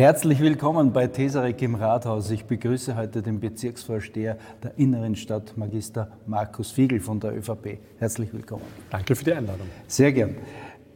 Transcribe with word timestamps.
Herzlich 0.00 0.40
willkommen 0.40 0.94
bei 0.94 1.08
Tesarek 1.08 1.60
im 1.60 1.74
Rathaus. 1.74 2.30
Ich 2.30 2.46
begrüße 2.46 2.96
heute 2.96 3.20
den 3.20 3.38
Bezirksvorsteher 3.38 4.38
der 4.62 4.78
Inneren 4.78 5.14
Stadt, 5.14 5.58
Magister 5.58 6.10
Markus 6.24 6.70
Fiegel 6.70 7.00
von 7.00 7.20
der 7.20 7.36
ÖVP. 7.36 7.80
Herzlich 7.98 8.32
willkommen. 8.32 8.62
Danke 8.88 9.14
für 9.14 9.24
die 9.24 9.34
Einladung. 9.34 9.66
Sehr 9.86 10.10
gern. 10.12 10.36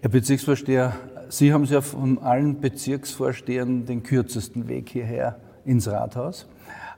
Herr 0.01 0.09
Bezirksvorsteher, 0.09 0.97
Sie 1.29 1.53
haben 1.53 1.65
ja 1.65 1.83
von 1.83 2.17
allen 2.17 2.63
Bezirksvorstehern 2.63 3.85
den 3.85 4.03
kürzesten 4.03 4.69
Weg 4.69 4.89
hierher 4.89 5.39
ins 5.67 5.87
Rathaus. 5.87 6.47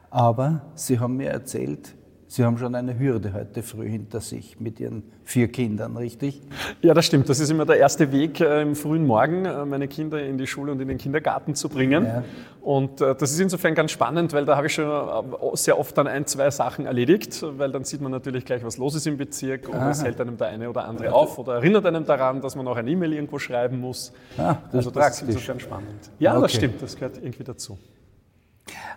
Aber 0.09 0.61
Sie 0.77 1.00
haben 1.00 1.16
mir 1.16 1.30
erzählt, 1.30 1.97
Sie 2.36 2.45
haben 2.45 2.58
schon 2.58 2.74
eine 2.74 2.98
Hürde 2.98 3.32
heute 3.32 3.62
früh 3.62 3.88
hinter 3.88 4.20
sich 4.20 4.60
mit 4.60 4.78
Ihren 4.78 5.04
vier 5.24 5.48
Kindern, 5.48 5.96
richtig? 5.96 6.42
Ja, 6.82 6.92
das 6.92 7.06
stimmt. 7.06 7.30
Das 7.30 7.40
ist 7.40 7.48
immer 7.48 7.64
der 7.64 7.78
erste 7.78 8.12
Weg 8.12 8.42
äh, 8.42 8.60
im 8.60 8.77
frühen 8.77 9.06
Morgen, 9.06 9.46
äh, 9.46 9.64
meine 9.64 9.88
Kinder 9.88 10.22
in 10.22 10.36
die 10.36 10.46
Schule 10.46 10.70
und 10.70 10.78
in 10.82 10.88
den 10.88 10.98
Kindergarten 10.98 11.54
zu 11.54 11.70
bringen. 11.70 12.04
Ja. 12.04 12.24
Und 12.60 13.00
äh, 13.00 13.14
das 13.14 13.32
ist 13.32 13.41
insofern 13.41 13.74
ganz 13.74 13.91
spannend, 13.91 14.34
weil 14.34 14.44
da 14.44 14.54
habe 14.54 14.66
ich 14.66 14.74
schon 14.74 14.86
sehr 15.54 15.78
oft 15.78 15.96
dann 15.96 16.06
ein, 16.06 16.27
zwei 16.27 16.50
Sachen 16.50 16.84
erledigt, 16.84 17.42
weil 17.56 17.72
dann 17.72 17.84
sieht 17.84 18.02
man 18.02 18.12
natürlich 18.12 18.44
gleich, 18.44 18.62
was 18.62 18.77
los 18.77 18.94
ist 18.94 19.06
im 19.06 19.16
Bezirk 19.16 19.70
oder 19.70 19.89
es 19.89 20.05
hält 20.05 20.20
einem 20.20 20.36
der 20.36 20.48
eine 20.48 20.68
oder 20.68 20.84
andere 20.84 21.14
auf 21.14 21.39
oder 21.39 21.55
erinnert 21.55 21.86
einem 21.86 22.05
daran, 22.05 22.42
dass 22.42 22.55
man 22.55 22.68
auch 22.68 22.77
ein 22.77 22.86
E-Mail 22.86 23.14
irgendwo 23.14 23.39
schreiben 23.39 23.80
muss. 23.80 24.12
Ah, 24.36 24.56
das 24.66 24.74
also 24.74 24.91
das 24.91 25.22
ist 25.22 25.28
insofern 25.28 25.58
spannend. 25.58 26.11
Ja, 26.18 26.33
okay. 26.33 26.42
das 26.42 26.52
stimmt. 26.52 26.83
Das 26.83 26.96
gehört 26.96 27.16
irgendwie 27.16 27.44
dazu. 27.44 27.78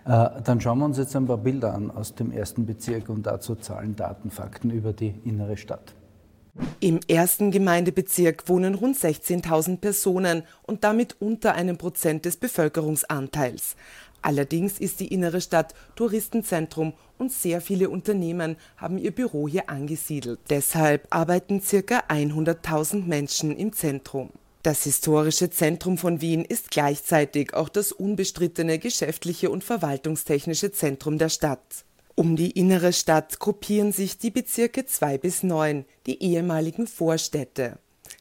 Äh, 0.04 0.42
dann 0.42 0.60
schauen 0.60 0.78
wir 0.78 0.84
uns 0.86 0.98
jetzt 0.98 1.14
ein 1.14 1.26
paar 1.26 1.38
Bilder 1.38 1.74
an 1.74 1.90
aus 1.90 2.14
dem 2.14 2.32
ersten 2.32 2.66
Bezirk 2.66 3.08
und 3.08 3.24
dazu 3.24 3.54
Zahlen, 3.54 3.96
Daten, 3.96 4.30
Fakten 4.30 4.70
über 4.70 4.92
die 4.92 5.14
innere 5.24 5.56
Stadt. 5.56 5.94
Im 6.80 7.00
ersten 7.06 7.50
Gemeindebezirk 7.52 8.48
wohnen 8.48 8.74
rund 8.74 8.96
16.000 8.96 9.78
Personen 9.78 10.42
und 10.62 10.84
damit 10.84 11.16
unter 11.20 11.54
einem 11.54 11.78
Prozent 11.78 12.24
des 12.24 12.36
Bevölkerungsanteils. 12.36 13.76
Allerdings 14.22 14.78
ist 14.78 15.00
die 15.00 15.14
innere 15.14 15.40
Stadt 15.40 15.74
Touristenzentrum 15.94 16.92
und 17.18 17.32
sehr 17.32 17.60
viele 17.60 17.88
Unternehmen 17.88 18.56
haben 18.76 18.98
ihr 18.98 19.14
Büro 19.14 19.48
hier 19.48 19.70
angesiedelt. 19.70 20.40
Deshalb 20.50 21.06
arbeiten 21.10 21.60
ca. 21.60 22.00
100.000 22.08 23.06
Menschen 23.06 23.56
im 23.56 23.72
Zentrum. 23.72 24.30
Das 24.62 24.84
historische 24.84 25.48
Zentrum 25.48 25.96
von 25.96 26.20
Wien 26.20 26.44
ist 26.44 26.70
gleichzeitig 26.70 27.54
auch 27.54 27.70
das 27.70 27.92
unbestrittene 27.92 28.78
geschäftliche 28.78 29.50
und 29.50 29.64
verwaltungstechnische 29.64 30.70
Zentrum 30.70 31.16
der 31.16 31.30
Stadt. 31.30 31.84
Um 32.14 32.36
die 32.36 32.50
innere 32.50 32.92
Stadt 32.92 33.38
gruppieren 33.38 33.92
sich 33.92 34.18
die 34.18 34.30
Bezirke 34.30 34.84
2 34.84 35.16
bis 35.16 35.42
9, 35.42 35.86
die 36.06 36.22
ehemaligen 36.22 36.86
Vorstädte. 36.86 37.78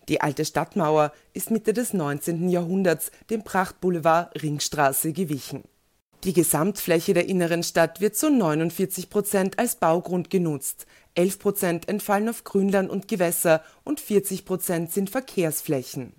Die 0.07 0.21
alte 0.21 0.45
Stadtmauer 0.45 1.11
ist 1.33 1.51
Mitte 1.51 1.73
des 1.73 1.91
19. 1.91 2.47
Jahrhunderts 2.47 3.11
dem 3.29 3.43
Prachtboulevard 3.43 4.41
Ringstraße 4.41 5.11
gewichen. 5.11 5.63
Die 6.23 6.33
Gesamtfläche 6.33 7.13
der 7.13 7.27
inneren 7.27 7.63
Stadt 7.63 7.99
wird 7.99 8.15
zu 8.15 8.29
49 8.29 9.09
Prozent 9.09 9.59
als 9.59 9.75
Baugrund 9.75 10.29
genutzt, 10.29 10.85
11 11.15 11.39
Prozent 11.39 11.89
entfallen 11.89 12.29
auf 12.29 12.45
Grünland 12.45 12.89
und 12.89 13.09
Gewässer 13.09 13.61
und 13.83 13.99
40 13.99 14.45
Prozent 14.45 14.94
sind 14.94 15.09
Verkehrsflächen. 15.09 16.13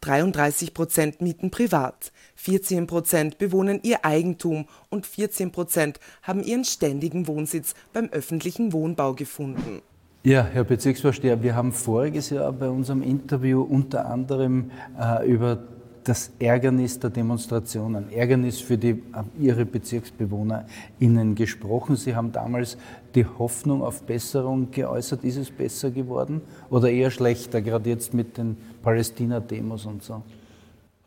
33 0.00 0.74
Prozent 0.74 1.20
mieten 1.20 1.50
privat, 1.50 2.12
14 2.36 2.86
Prozent 2.86 3.38
bewohnen 3.38 3.80
ihr 3.82 4.04
Eigentum 4.04 4.66
und 4.88 5.06
14 5.06 5.52
Prozent 5.52 6.00
haben 6.22 6.42
ihren 6.42 6.64
ständigen 6.64 7.26
Wohnsitz 7.26 7.74
beim 7.92 8.08
öffentlichen 8.10 8.72
Wohnbau 8.72 9.14
gefunden. 9.14 9.82
Ja, 10.22 10.44
Herr 10.44 10.64
Bezirksvorsteher, 10.64 11.42
wir 11.42 11.54
haben 11.54 11.72
voriges 11.72 12.30
Jahr 12.30 12.52
bei 12.52 12.68
unserem 12.68 13.02
Interview 13.02 13.62
unter 13.62 14.06
anderem 14.06 14.72
äh, 14.98 15.24
über 15.24 15.62
das 16.08 16.30
Ärgernis 16.38 17.00
der 17.00 17.10
Demonstrationen, 17.10 18.12
Ärgernis 18.12 18.60
für 18.60 18.78
die, 18.78 19.02
Ihre 19.38 19.64
BezirksbewohnerInnen 19.64 21.34
gesprochen. 21.34 21.96
Sie 21.96 22.14
haben 22.14 22.30
damals 22.30 22.78
die 23.14 23.26
Hoffnung 23.26 23.82
auf 23.82 24.02
Besserung 24.02 24.70
geäußert. 24.70 25.24
Ist 25.24 25.36
es 25.36 25.50
besser 25.50 25.90
geworden 25.90 26.42
oder 26.70 26.90
eher 26.90 27.10
schlechter, 27.10 27.60
gerade 27.60 27.90
jetzt 27.90 28.14
mit 28.14 28.38
den 28.38 28.56
Palästina-Demos 28.82 29.86
und 29.86 30.02
so? 30.02 30.22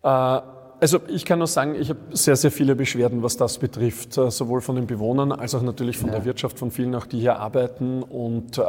Äh 0.03 0.41
also 0.81 0.99
ich 1.07 1.25
kann 1.25 1.39
nur 1.39 1.47
sagen, 1.47 1.75
ich 1.75 1.89
habe 1.89 1.99
sehr, 2.11 2.35
sehr 2.35 2.51
viele 2.51 2.75
Beschwerden, 2.75 3.21
was 3.21 3.35
das 3.35 3.57
betrifft, 3.57 4.17
äh, 4.17 4.31
sowohl 4.31 4.61
von 4.61 4.77
den 4.77 4.87
Bewohnern 4.87 5.31
als 5.31 5.53
auch 5.53 5.61
natürlich 5.61 5.97
von 5.97 6.09
ja. 6.09 6.15
der 6.15 6.25
Wirtschaft, 6.25 6.57
von 6.57 6.71
vielen 6.71 6.95
auch, 6.95 7.05
die 7.05 7.19
hier 7.19 7.37
arbeiten. 7.37 8.01
Und 8.01 8.57
äh, 8.57 8.61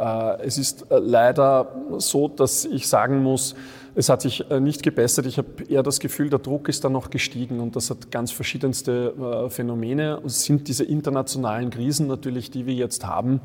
es 0.43 0.57
ist 0.57 0.91
äh, 0.91 0.97
leider 0.97 1.73
so, 1.97 2.27
dass 2.27 2.65
ich 2.65 2.87
sagen 2.87 3.23
muss, 3.23 3.55
es 3.95 4.09
hat 4.09 4.21
sich 4.21 4.49
äh, 4.49 4.59
nicht 4.59 4.83
gebessert. 4.83 5.25
Ich 5.25 5.37
habe 5.37 5.63
eher 5.67 5.83
das 5.83 5.99
Gefühl, 5.99 6.29
der 6.29 6.39
Druck 6.39 6.69
ist 6.69 6.83
dann 6.83 6.93
noch 6.93 7.09
gestiegen 7.09 7.59
und 7.59 7.75
das 7.75 7.89
hat 7.89 8.11
ganz 8.11 8.31
verschiedenste 8.31 9.49
Phänomene. 9.49 10.21
Es 10.25 10.43
sind 10.43 10.67
diese 10.67 10.83
internationalen 10.83 11.69
Krisen 11.69 12.07
natürlich, 12.07 12.51
die 12.51 12.65
wir 12.65 12.73
jetzt 12.73 13.05
haben. 13.05 13.41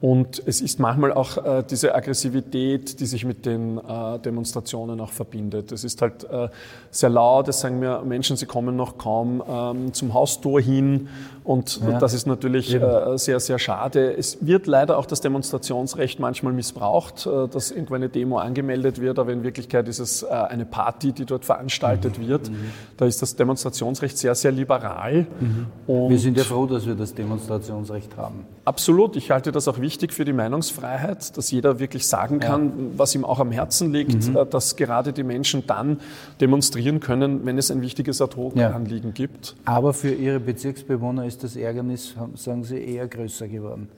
Und 0.00 0.40
es 0.46 0.60
ist 0.60 0.78
manchmal 0.78 1.12
auch 1.12 1.44
äh, 1.44 1.64
diese 1.68 1.92
Aggressivität, 1.94 3.00
die 3.00 3.06
sich 3.06 3.24
mit 3.24 3.44
den 3.44 3.78
äh, 3.78 4.18
Demonstrationen 4.20 5.00
auch 5.00 5.10
verbindet. 5.10 5.72
Es 5.72 5.82
ist 5.82 6.00
halt 6.00 6.22
äh, 6.30 6.48
sehr 6.92 7.10
laut, 7.10 7.48
es 7.48 7.60
sagen 7.60 7.80
mir 7.80 8.02
Menschen, 8.04 8.36
sie 8.36 8.46
kommen 8.46 8.76
noch 8.76 8.96
kaum 8.96 9.42
ähm, 9.48 9.92
zum 9.92 10.14
Haustor 10.14 10.60
hin 10.60 11.08
und 11.42 11.80
ja. 11.80 11.98
das 11.98 12.14
ist 12.14 12.26
natürlich 12.26 12.72
äh, 12.74 13.16
sehr, 13.16 13.40
sehr 13.40 13.58
schade. 13.58 14.16
Es 14.16 14.46
wird 14.46 14.68
leider 14.68 14.98
auch 14.98 15.06
das 15.06 15.20
Demonstrationsrecht 15.20 16.20
manchmal 16.20 16.52
missbraucht, 16.52 17.26
äh, 17.26 17.48
dass 17.48 17.72
irgendwo 17.72 17.94
eine 17.94 18.08
Demo 18.08 18.38
angemeldet 18.38 19.00
wird, 19.00 19.18
aber 19.18 19.32
in 19.32 19.42
Wirklichkeit 19.42 19.87
ist 19.88 19.98
es 19.98 20.22
äh, 20.22 20.26
eine 20.26 20.64
Party, 20.64 21.12
die 21.12 21.24
dort 21.24 21.44
veranstaltet 21.44 22.18
mhm. 22.18 22.28
wird. 22.28 22.50
Mhm. 22.50 22.56
Da 22.96 23.06
ist 23.06 23.22
das 23.22 23.36
Demonstrationsrecht 23.36 24.16
sehr, 24.16 24.34
sehr 24.34 24.52
liberal. 24.52 25.26
Mhm. 25.40 25.66
wir 25.86 26.18
sind 26.18 26.36
ja 26.36 26.44
froh, 26.44 26.66
dass 26.66 26.86
wir 26.86 26.94
das 26.94 27.14
Demonstrationsrecht 27.14 28.16
haben. 28.16 28.44
Absolut. 28.64 29.16
Ich 29.16 29.30
halte 29.30 29.50
das 29.50 29.66
auch 29.66 29.80
wichtig 29.80 30.12
für 30.12 30.24
die 30.24 30.32
Meinungsfreiheit, 30.32 31.36
dass 31.36 31.50
jeder 31.50 31.78
wirklich 31.78 32.06
sagen 32.06 32.38
kann, 32.38 32.66
ja. 32.66 32.72
was 32.96 33.14
ihm 33.14 33.24
auch 33.24 33.40
am 33.40 33.50
Herzen 33.50 33.92
liegt, 33.92 34.28
mhm. 34.28 34.36
Äh, 34.36 34.46
dass 34.46 34.76
gerade 34.76 35.12
die 35.12 35.24
Menschen 35.24 35.66
dann 35.66 36.00
demonstrieren 36.40 37.00
können, 37.00 37.46
wenn 37.46 37.58
es 37.58 37.70
ein 37.70 37.80
wichtiges 37.80 38.20
Ad-Hoc-Anliegen 38.20 39.08
ja. 39.08 39.14
gibt. 39.14 39.56
Aber 39.64 39.94
für 39.94 40.12
Ihre 40.12 40.40
Bezirksbewohner 40.40 41.24
ist 41.24 41.42
das 41.44 41.56
Ärgernis, 41.56 42.14
sagen 42.34 42.64
Sie, 42.64 42.78
eher 42.78 43.08
größer 43.08 43.48
geworden. 43.48 43.88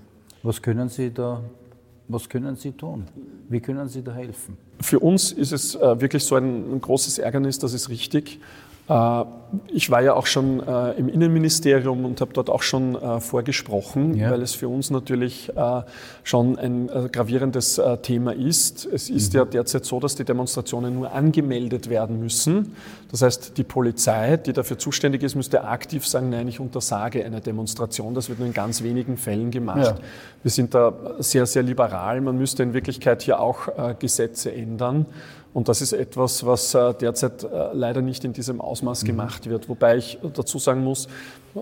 Was 0.42 0.62
können 0.62 0.88
Sie 0.88 1.12
da 1.12 1.42
was 2.12 2.28
können 2.28 2.56
Sie 2.56 2.72
tun? 2.72 3.04
Wie 3.48 3.60
können 3.60 3.88
Sie 3.88 4.02
da 4.02 4.12
helfen? 4.12 4.56
Für 4.80 4.98
uns 4.98 5.32
ist 5.32 5.52
es 5.52 5.74
äh, 5.74 6.00
wirklich 6.00 6.24
so 6.24 6.36
ein, 6.36 6.74
ein 6.74 6.80
großes 6.80 7.18
Ärgernis, 7.18 7.58
das 7.58 7.72
ist 7.72 7.88
richtig. 7.88 8.40
Äh, 8.90 9.24
ich 9.72 9.90
war 9.90 10.00
ja 10.00 10.14
auch 10.14 10.26
schon 10.26 10.60
äh, 10.60 10.92
im 10.92 11.08
Innenministerium 11.08 12.04
und 12.04 12.20
habe 12.20 12.32
dort 12.32 12.50
auch 12.50 12.62
schon 12.62 12.94
äh, 12.94 13.18
vorgesprochen, 13.18 14.14
ja. 14.14 14.30
weil 14.30 14.42
es 14.42 14.54
für 14.54 14.68
uns 14.68 14.90
natürlich 14.90 15.50
schon 16.22 16.58
ein 16.58 16.88
gravierendes 17.10 17.80
Thema 18.02 18.32
ist. 18.32 18.86
Es 18.86 19.10
ist 19.10 19.32
mhm. 19.32 19.38
ja 19.38 19.44
derzeit 19.44 19.84
so, 19.84 19.98
dass 19.98 20.14
die 20.14 20.24
Demonstrationen 20.24 20.94
nur 20.94 21.12
angemeldet 21.12 21.90
werden 21.90 22.20
müssen. 22.20 22.76
Das 23.10 23.22
heißt, 23.22 23.56
die 23.58 23.64
Polizei, 23.64 24.36
die 24.36 24.52
dafür 24.52 24.78
zuständig 24.78 25.22
ist, 25.22 25.34
müsste 25.34 25.64
aktiv 25.64 26.06
sagen, 26.06 26.30
nein, 26.30 26.46
ich 26.48 26.60
untersage 26.60 27.24
eine 27.24 27.40
Demonstration. 27.40 28.14
Das 28.14 28.28
wird 28.28 28.38
nur 28.38 28.48
in 28.48 28.54
ganz 28.54 28.82
wenigen 28.82 29.16
Fällen 29.16 29.50
gemacht. 29.50 29.78
Ja. 29.78 29.94
Wir 30.42 30.50
sind 30.50 30.74
da 30.74 30.92
sehr, 31.18 31.46
sehr 31.46 31.62
liberal. 31.62 32.20
Man 32.20 32.38
müsste 32.38 32.62
in 32.62 32.72
Wirklichkeit 32.72 33.22
hier 33.22 33.40
auch 33.40 33.68
Gesetze 33.98 34.52
ändern. 34.52 35.06
Und 35.52 35.68
das 35.68 35.82
ist 35.82 35.92
etwas, 35.92 36.46
was 36.46 36.74
äh, 36.74 36.94
derzeit 36.94 37.42
äh, 37.42 37.70
leider 37.72 38.02
nicht 38.02 38.24
in 38.24 38.32
diesem 38.32 38.60
Ausmaß 38.60 39.02
mhm. 39.02 39.06
gemacht 39.08 39.50
wird. 39.50 39.68
Wobei 39.68 39.96
ich 39.96 40.18
dazu 40.34 40.58
sagen 40.58 40.84
muss, 40.84 41.08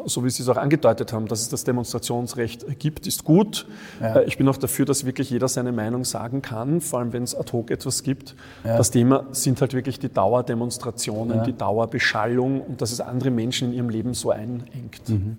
so 0.04 0.22
wie 0.24 0.30
Sie 0.30 0.42
es 0.42 0.48
auch 0.50 0.58
angedeutet 0.58 1.14
haben, 1.14 1.26
dass 1.26 1.40
es 1.40 1.48
das 1.48 1.64
Demonstrationsrecht 1.64 2.78
gibt, 2.78 3.06
ist 3.06 3.24
gut. 3.24 3.66
Ja. 4.00 4.16
Äh, 4.16 4.24
ich 4.24 4.36
bin 4.36 4.46
auch 4.48 4.58
dafür, 4.58 4.84
dass 4.84 5.06
wirklich 5.06 5.30
jeder 5.30 5.48
seine 5.48 5.72
Meinung 5.72 6.04
sagen 6.04 6.42
kann, 6.42 6.82
vor 6.82 6.98
allem 6.98 7.14
wenn 7.14 7.22
es 7.22 7.34
ad 7.34 7.50
hoc 7.52 7.70
etwas 7.70 8.02
gibt. 8.02 8.34
Ja. 8.64 8.76
Das 8.76 8.90
Thema 8.90 9.26
sind 9.32 9.60
halt 9.62 9.72
wirklich 9.72 9.98
die 9.98 10.10
Dauerdemonstrationen, 10.10 11.38
ja. 11.38 11.44
die 11.44 11.56
Dauerbeschallung 11.56 12.60
und 12.60 12.82
dass 12.82 12.92
es 12.92 13.00
andere 13.00 13.30
Menschen 13.30 13.68
in 13.68 13.74
ihrem 13.74 13.88
Leben 13.88 14.12
so 14.12 14.30
einengt. 14.30 15.08
Mhm. 15.08 15.38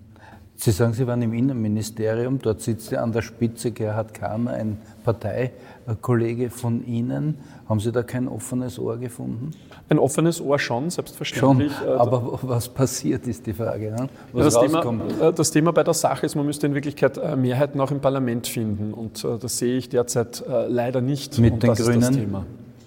Sie 0.61 0.71
sagen, 0.71 0.91
Sie 0.91 1.07
waren 1.07 1.21
im 1.21 1.33
Innenministerium, 1.33 2.38
dort 2.39 2.59
sitzt 2.59 2.91
ja 2.91 3.01
an 3.01 3.13
der 3.13 3.21
Spitze 3.21 3.71
Gerhard 3.71 4.13
Kahner, 4.13 4.51
ein 4.51 4.77
Parteikollege 5.06 6.50
von 6.50 6.85
Ihnen. 6.85 7.35
Haben 7.69 7.79
Sie 7.79 7.94
da 7.94 8.03
kein 8.03 8.27
offenes 8.27 8.77
Ohr 8.77 8.97
gefunden? 8.97 9.51
Ein 9.88 10.00
offenes 10.00 10.41
Ohr 10.41 10.59
schon, 10.59 10.89
selbstverständlich. 10.89 11.71
Schon, 11.71 11.88
aber 11.88 12.39
was 12.41 12.67
passiert, 12.67 13.25
ist 13.25 13.47
die 13.47 13.53
Frage. 13.53 13.91
Ne? 13.91 14.09
Was 14.33 14.53
das, 14.53 14.61
Thema, 14.61 15.01
äh, 15.21 15.31
das 15.31 15.51
Thema 15.51 15.71
bei 15.71 15.83
der 15.83 15.94
Sache 15.94 16.25
ist, 16.25 16.35
man 16.35 16.45
müsste 16.45 16.67
in 16.67 16.73
Wirklichkeit 16.73 17.17
äh, 17.17 17.38
Mehrheiten 17.38 17.79
auch 17.79 17.91
im 17.91 18.01
Parlament 18.01 18.45
finden. 18.45 18.94
Und 18.94 19.23
äh, 19.23 19.38
das 19.39 19.59
sehe 19.59 19.77
ich 19.77 19.88
derzeit 19.88 20.44
leider 20.67 21.00
nicht. 21.00 21.39
Mit 21.39 21.63
den 21.63 21.73
Grünen? 21.73 22.45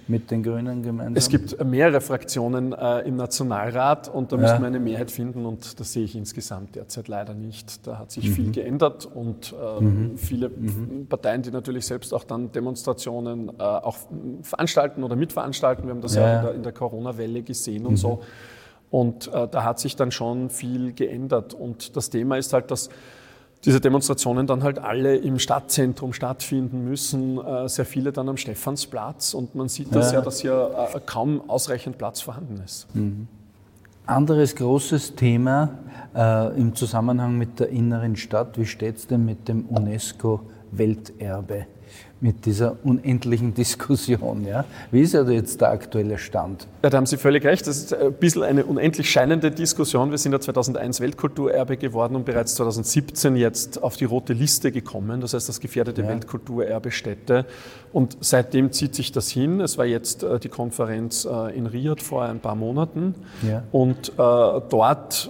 Mit 0.08 0.30
den 0.30 0.42
Grünen 0.42 0.82
gemeinsam? 0.82 1.16
Es 1.16 1.28
gibt 1.28 1.64
mehrere 1.64 2.00
Fraktionen 2.00 2.72
äh, 2.72 3.00
im 3.00 3.16
Nationalrat 3.16 4.08
und 4.08 4.32
da 4.32 4.36
ja. 4.36 4.42
müssen 4.42 4.60
wir 4.60 4.66
eine 4.66 4.80
Mehrheit 4.80 5.10
finden 5.10 5.46
und 5.46 5.78
das 5.80 5.92
sehe 5.92 6.04
ich 6.04 6.16
insgesamt 6.16 6.74
derzeit 6.74 7.08
leider 7.08 7.34
nicht. 7.34 7.86
Da 7.86 7.98
hat 7.98 8.10
sich 8.10 8.28
mhm. 8.28 8.34
viel 8.34 8.52
geändert 8.52 9.06
und 9.06 9.52
äh, 9.52 9.80
mhm. 9.80 10.16
viele 10.16 10.48
mhm. 10.48 11.06
Parteien, 11.08 11.42
die 11.42 11.50
natürlich 11.50 11.86
selbst 11.86 12.12
auch 12.14 12.24
dann 12.24 12.52
Demonstrationen 12.52 13.48
äh, 13.48 13.62
auch 13.62 13.96
veranstalten 14.42 15.02
oder 15.04 15.16
mitveranstalten. 15.16 15.84
Wir 15.84 15.94
haben 15.94 16.00
das 16.00 16.14
ja, 16.14 16.22
ja 16.22 16.38
in 16.48 16.62
der, 16.62 16.62
der 16.62 16.72
Corona-Welle 16.72 17.42
gesehen 17.42 17.86
und 17.86 17.96
so. 17.96 18.22
Und 18.90 19.28
äh, 19.32 19.48
da 19.48 19.64
hat 19.64 19.78
sich 19.78 19.96
dann 19.96 20.10
schon 20.10 20.50
viel 20.50 20.92
geändert. 20.92 21.54
Und 21.54 21.96
das 21.96 22.10
Thema 22.10 22.36
ist 22.36 22.52
halt, 22.52 22.70
dass 22.70 22.90
diese 23.64 23.80
Demonstrationen 23.80 24.46
dann 24.46 24.62
halt 24.62 24.78
alle 24.78 25.16
im 25.16 25.38
Stadtzentrum 25.38 26.12
stattfinden 26.12 26.84
müssen, 26.84 27.38
äh, 27.38 27.68
sehr 27.68 27.84
viele 27.84 28.12
dann 28.12 28.28
am 28.28 28.36
Stephansplatz. 28.36 29.34
Und 29.34 29.54
man 29.54 29.68
sieht 29.68 29.94
das 29.94 30.12
ja, 30.12 30.18
ja 30.18 30.24
dass 30.24 30.40
hier 30.40 30.90
äh, 30.94 31.00
kaum 31.06 31.48
ausreichend 31.48 31.98
Platz 31.98 32.20
vorhanden 32.20 32.60
ist. 32.64 32.92
Mhm. 32.94 33.28
Anderes 34.04 34.56
großes 34.56 35.14
Thema 35.14 35.78
äh, 36.14 36.58
im 36.58 36.74
Zusammenhang 36.74 37.38
mit 37.38 37.60
der 37.60 37.68
inneren 37.68 38.16
Stadt, 38.16 38.58
wie 38.58 38.66
steht 38.66 38.96
es 38.96 39.06
denn 39.06 39.24
mit 39.24 39.46
dem 39.46 39.66
UNESCO-Welterbe? 39.66 41.66
Mit 42.22 42.46
dieser 42.46 42.76
unendlichen 42.84 43.52
Diskussion. 43.62 44.46
Ja? 44.46 44.64
Wie 44.90 45.00
ist 45.00 45.12
ja 45.12 45.28
jetzt 45.28 45.60
der 45.60 45.70
aktuelle 45.70 46.18
Stand? 46.18 46.66
Ja, 46.82 46.90
da 46.90 46.96
haben 46.96 47.06
Sie 47.06 47.16
völlig 47.16 47.44
recht. 47.44 47.66
Das 47.66 47.76
ist 47.76 47.94
ein 47.94 48.12
bisschen 48.14 48.44
eine 48.44 48.64
unendlich 48.64 49.10
scheinende 49.10 49.50
Diskussion. 49.50 50.10
Wir 50.10 50.18
sind 50.18 50.32
ja 50.32 50.40
2001 50.40 51.00
Weltkulturerbe 51.00 51.76
geworden 51.76 52.16
und 52.16 52.24
bereits 52.24 52.54
2017 52.54 53.36
jetzt 53.36 53.82
auf 53.82 53.96
die 53.96 54.04
rote 54.04 54.32
Liste 54.32 54.70
gekommen. 54.72 55.20
Das 55.20 55.34
heißt, 55.34 55.48
das 55.48 55.60
gefährdete 55.60 56.02
ja. 56.02 56.08
Weltkulturerbestätte. 56.08 57.44
Und 57.92 58.16
seitdem 58.20 58.72
zieht 58.72 58.94
sich 58.94 59.12
das 59.12 59.28
hin. 59.28 59.60
Es 59.60 59.76
war 59.76 59.84
jetzt 59.84 60.22
äh, 60.22 60.38
die 60.38 60.48
Konferenz 60.48 61.24
äh, 61.24 61.56
in 61.56 61.66
Riyadh 61.66 62.02
vor 62.02 62.22
ein 62.22 62.40
paar 62.40 62.54
Monaten. 62.54 63.14
Ja. 63.46 63.64
Und 63.72 64.10
äh, 64.10 64.12
dort 64.16 65.28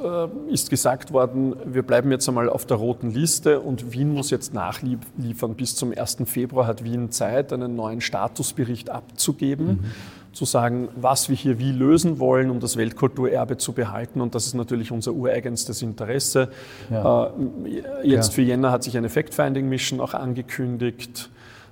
ist 0.48 0.70
gesagt 0.70 1.12
worden, 1.12 1.56
wir 1.64 1.82
bleiben 1.82 2.10
jetzt 2.10 2.28
einmal 2.28 2.48
auf 2.48 2.66
der 2.66 2.76
roten 2.76 3.10
Liste 3.10 3.60
und 3.60 3.92
Wien 3.92 4.12
muss 4.12 4.30
jetzt 4.30 4.52
nachliefern. 4.54 5.54
Bis 5.54 5.74
zum 5.74 5.92
1. 5.96 6.18
Februar 6.26 6.66
hat 6.66 6.81
Wien 6.84 7.10
Zeit, 7.10 7.52
einen 7.52 7.76
neuen 7.76 8.00
Statusbericht 8.00 8.90
abzugeben. 8.90 9.66
Mhm. 9.66 9.84
zu 10.32 10.46
sagen, 10.46 10.88
was 10.96 11.28
wir 11.28 11.36
hier 11.36 11.58
wie 11.58 11.72
lösen 11.72 12.18
wollen, 12.18 12.48
um 12.48 12.58
das 12.58 12.78
Weltkulturerbe 12.78 13.58
zu 13.58 13.74
behalten. 13.74 14.22
Und 14.22 14.34
das 14.34 14.46
ist 14.46 14.54
natürlich 14.54 14.90
unser 14.90 15.12
ureigenstes 15.12 15.82
Interesse. 15.82 16.48
Ja. 16.90 17.26
Äh, 17.26 18.08
jetzt 18.08 18.28
ja. 18.28 18.34
für 18.36 18.40
Jänner 18.40 18.70
hat 18.70 18.82
sich 18.82 18.96
eine 18.96 19.10
Fact-Finding-Mission 19.10 20.00
auch 20.00 20.14
angekündigt. 20.14 21.28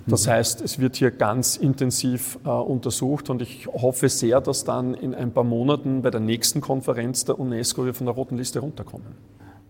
Das 0.07 0.25
mhm. 0.25 0.31
heißt, 0.31 0.61
es 0.61 0.79
wird 0.79 0.95
hier 0.95 1.11
ganz 1.11 1.57
intensiv 1.57 2.39
äh, 2.45 2.49
untersucht 2.49 3.29
und 3.29 3.41
ich 3.41 3.67
hoffe 3.67 4.09
sehr, 4.09 4.41
dass 4.41 4.63
dann 4.63 4.93
in 4.93 5.13
ein 5.13 5.31
paar 5.31 5.43
Monaten 5.43 6.01
bei 6.01 6.09
der 6.09 6.21
nächsten 6.21 6.61
Konferenz 6.61 7.25
der 7.25 7.39
UNESCO 7.39 7.85
wir 7.85 7.93
von 7.93 8.07
der 8.07 8.15
roten 8.15 8.37
Liste 8.37 8.59
runterkommen. 8.59 9.07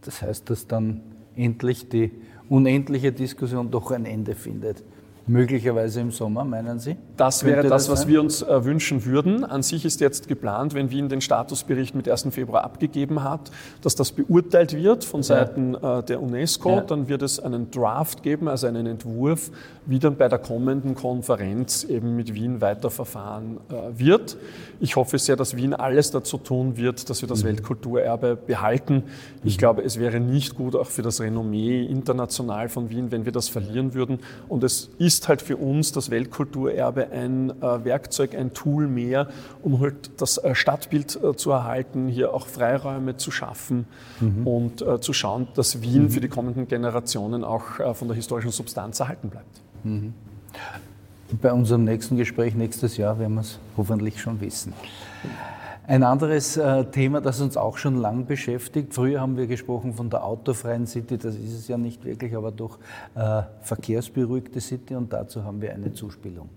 Das 0.01 0.21
heißt, 0.21 0.49
dass 0.49 0.67
dann 0.67 1.01
endlich 1.35 1.89
die 1.89 2.11
unendliche 2.49 3.11
Diskussion 3.11 3.71
doch 3.71 3.91
ein 3.91 4.05
Ende 4.05 4.35
findet. 4.35 4.83
Möglicherweise 5.27 6.01
im 6.01 6.11
Sommer, 6.11 6.43
meinen 6.43 6.79
Sie? 6.79 6.97
Das 7.15 7.43
wäre 7.43 7.61
das, 7.61 7.85
das 7.85 7.89
was 7.89 8.07
wir 8.07 8.19
uns 8.19 8.41
äh, 8.41 8.65
wünschen 8.65 9.05
würden. 9.05 9.43
An 9.43 9.61
sich 9.61 9.85
ist 9.85 10.01
jetzt 10.01 10.27
geplant, 10.27 10.73
wenn 10.73 10.89
Wien 10.89 11.09
den 11.09 11.21
Statusbericht 11.21 11.93
mit 11.93 12.09
1. 12.09 12.27
Februar 12.31 12.63
abgegeben 12.63 13.23
hat, 13.23 13.51
dass 13.81 13.95
das 13.95 14.11
beurteilt 14.11 14.75
wird 14.75 15.05
von 15.05 15.21
Seiten 15.21 15.77
ja. 15.79 15.99
äh, 15.99 16.03
der 16.03 16.21
UNESCO. 16.21 16.69
Ja. 16.71 16.81
Dann 16.81 17.07
wird 17.07 17.21
es 17.21 17.39
einen 17.39 17.69
Draft 17.69 18.23
geben, 18.23 18.47
also 18.47 18.65
einen 18.65 18.87
Entwurf, 18.87 19.51
wie 19.85 19.99
dann 19.99 20.15
bei 20.15 20.27
der 20.27 20.39
kommenden 20.39 20.95
Konferenz 20.95 21.83
eben 21.83 22.15
mit 22.15 22.33
Wien 22.33 22.59
weiterverfahren 22.59 23.57
äh, 23.69 23.99
wird. 23.99 24.37
Ich 24.79 24.95
hoffe 24.95 25.19
sehr, 25.19 25.35
dass 25.35 25.55
Wien 25.55 25.75
alles 25.75 26.09
dazu 26.09 26.37
tun 26.37 26.77
wird, 26.77 27.09
dass 27.11 27.21
wir 27.21 27.29
das 27.29 27.43
mhm. 27.43 27.49
Weltkulturerbe 27.49 28.35
behalten. 28.35 29.03
Ich 29.43 29.57
mhm. 29.57 29.59
glaube, 29.59 29.83
es 29.83 29.99
wäre 29.99 30.19
nicht 30.19 30.55
gut 30.55 30.75
auch 30.75 30.87
für 30.87 31.03
das 31.03 31.21
Renommee 31.21 31.85
international 31.85 32.69
von 32.69 32.89
Wien, 32.89 33.11
wenn 33.11 33.25
wir 33.25 33.31
das 33.31 33.49
verlieren 33.49 33.93
würden. 33.93 34.19
Und 34.49 34.63
es 34.63 34.89
ist 34.97 35.10
ist 35.13 35.27
halt 35.27 35.41
für 35.41 35.57
uns 35.57 35.91
das 35.91 36.09
Weltkulturerbe 36.09 37.09
ein 37.11 37.49
äh, 37.61 37.83
Werkzeug, 37.83 38.33
ein 38.35 38.53
Tool 38.53 38.87
mehr, 38.87 39.27
um 39.61 39.79
halt 39.81 40.21
das 40.21 40.37
äh, 40.37 40.55
Stadtbild 40.55 41.21
äh, 41.21 41.35
zu 41.35 41.51
erhalten, 41.51 42.07
hier 42.07 42.33
auch 42.33 42.47
Freiräume 42.47 43.17
zu 43.17 43.29
schaffen 43.29 43.85
mhm. 44.19 44.47
und 44.47 44.85
zu 45.01 45.13
schauen, 45.13 45.47
dass 45.55 45.81
Wien 45.81 46.03
mhm. 46.03 46.09
für 46.09 46.21
die 46.21 46.27
kommenden 46.27 46.67
Generationen 46.67 47.43
auch 47.43 47.95
von 47.95 48.07
der 48.07 48.15
historischen 48.15 48.51
Substanz 48.51 48.99
erhalten 48.99 49.29
bleibt. 49.29 49.61
Mhm. 49.83 50.13
Bei 51.41 51.51
unserem 51.51 51.83
nächsten 51.83 52.17
Gespräch 52.17 52.55
nächstes 52.55 52.97
Jahr 52.97 53.19
werden 53.19 53.35
wir 53.35 53.41
es 53.41 53.59
hoffentlich 53.77 54.19
schon 54.19 54.41
wissen. 54.41 54.73
Ein 55.91 56.03
anderes 56.03 56.55
äh, 56.55 56.85
Thema, 56.85 57.19
das 57.19 57.41
uns 57.41 57.57
auch 57.57 57.77
schon 57.77 57.97
lang 57.97 58.25
beschäftigt. 58.25 58.93
Früher 58.93 59.19
haben 59.19 59.35
wir 59.35 59.45
gesprochen 59.45 59.93
von 59.93 60.09
der 60.09 60.23
autofreien 60.23 60.87
City, 60.87 61.17
das 61.17 61.35
ist 61.35 61.51
es 61.51 61.67
ja 61.67 61.77
nicht 61.77 62.05
wirklich, 62.05 62.33
aber 62.33 62.53
doch 62.53 62.79
äh, 63.13 63.41
verkehrsberuhigte 63.61 64.61
City 64.61 64.95
und 64.95 65.11
dazu 65.11 65.43
haben 65.43 65.61
wir 65.61 65.73
eine 65.73 65.91
Zuspielung. 65.91 66.47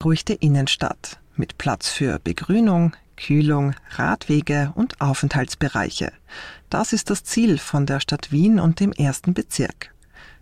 Beruhigte 0.00 0.32
Innenstadt 0.32 1.20
mit 1.36 1.56
Platz 1.56 1.88
für 1.88 2.18
Begrünung, 2.18 2.96
Kühlung, 3.16 3.76
Radwege 3.90 4.72
und 4.74 5.00
Aufenthaltsbereiche. 5.00 6.10
Das 6.70 6.92
ist 6.92 7.10
das 7.10 7.22
Ziel 7.22 7.58
von 7.58 7.86
der 7.86 8.00
Stadt 8.00 8.32
Wien 8.32 8.58
und 8.58 8.80
dem 8.80 8.90
ersten 8.90 9.34
Bezirk. 9.34 9.94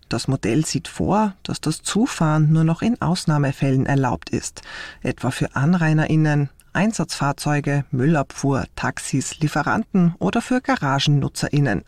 Das 0.09 0.27
Modell 0.27 0.65
sieht 0.65 0.89
vor, 0.89 1.35
dass 1.43 1.61
das 1.61 1.83
Zufahren 1.83 2.51
nur 2.51 2.65
noch 2.65 2.81
in 2.81 3.03
Ausnahmefällen 3.03 3.85
erlaubt 3.85 4.31
ist, 4.31 4.63
etwa 5.03 5.31
für 5.31 5.55
AnrainerInnen, 5.55 6.49
Einsatzfahrzeuge, 6.77 7.85
Müllabfuhr, 7.91 8.67
Taxis, 8.77 9.41
Lieferanten 9.41 10.15
oder 10.19 10.43
für 10.43 10.61
GaragennutzerInnen. 10.61 11.85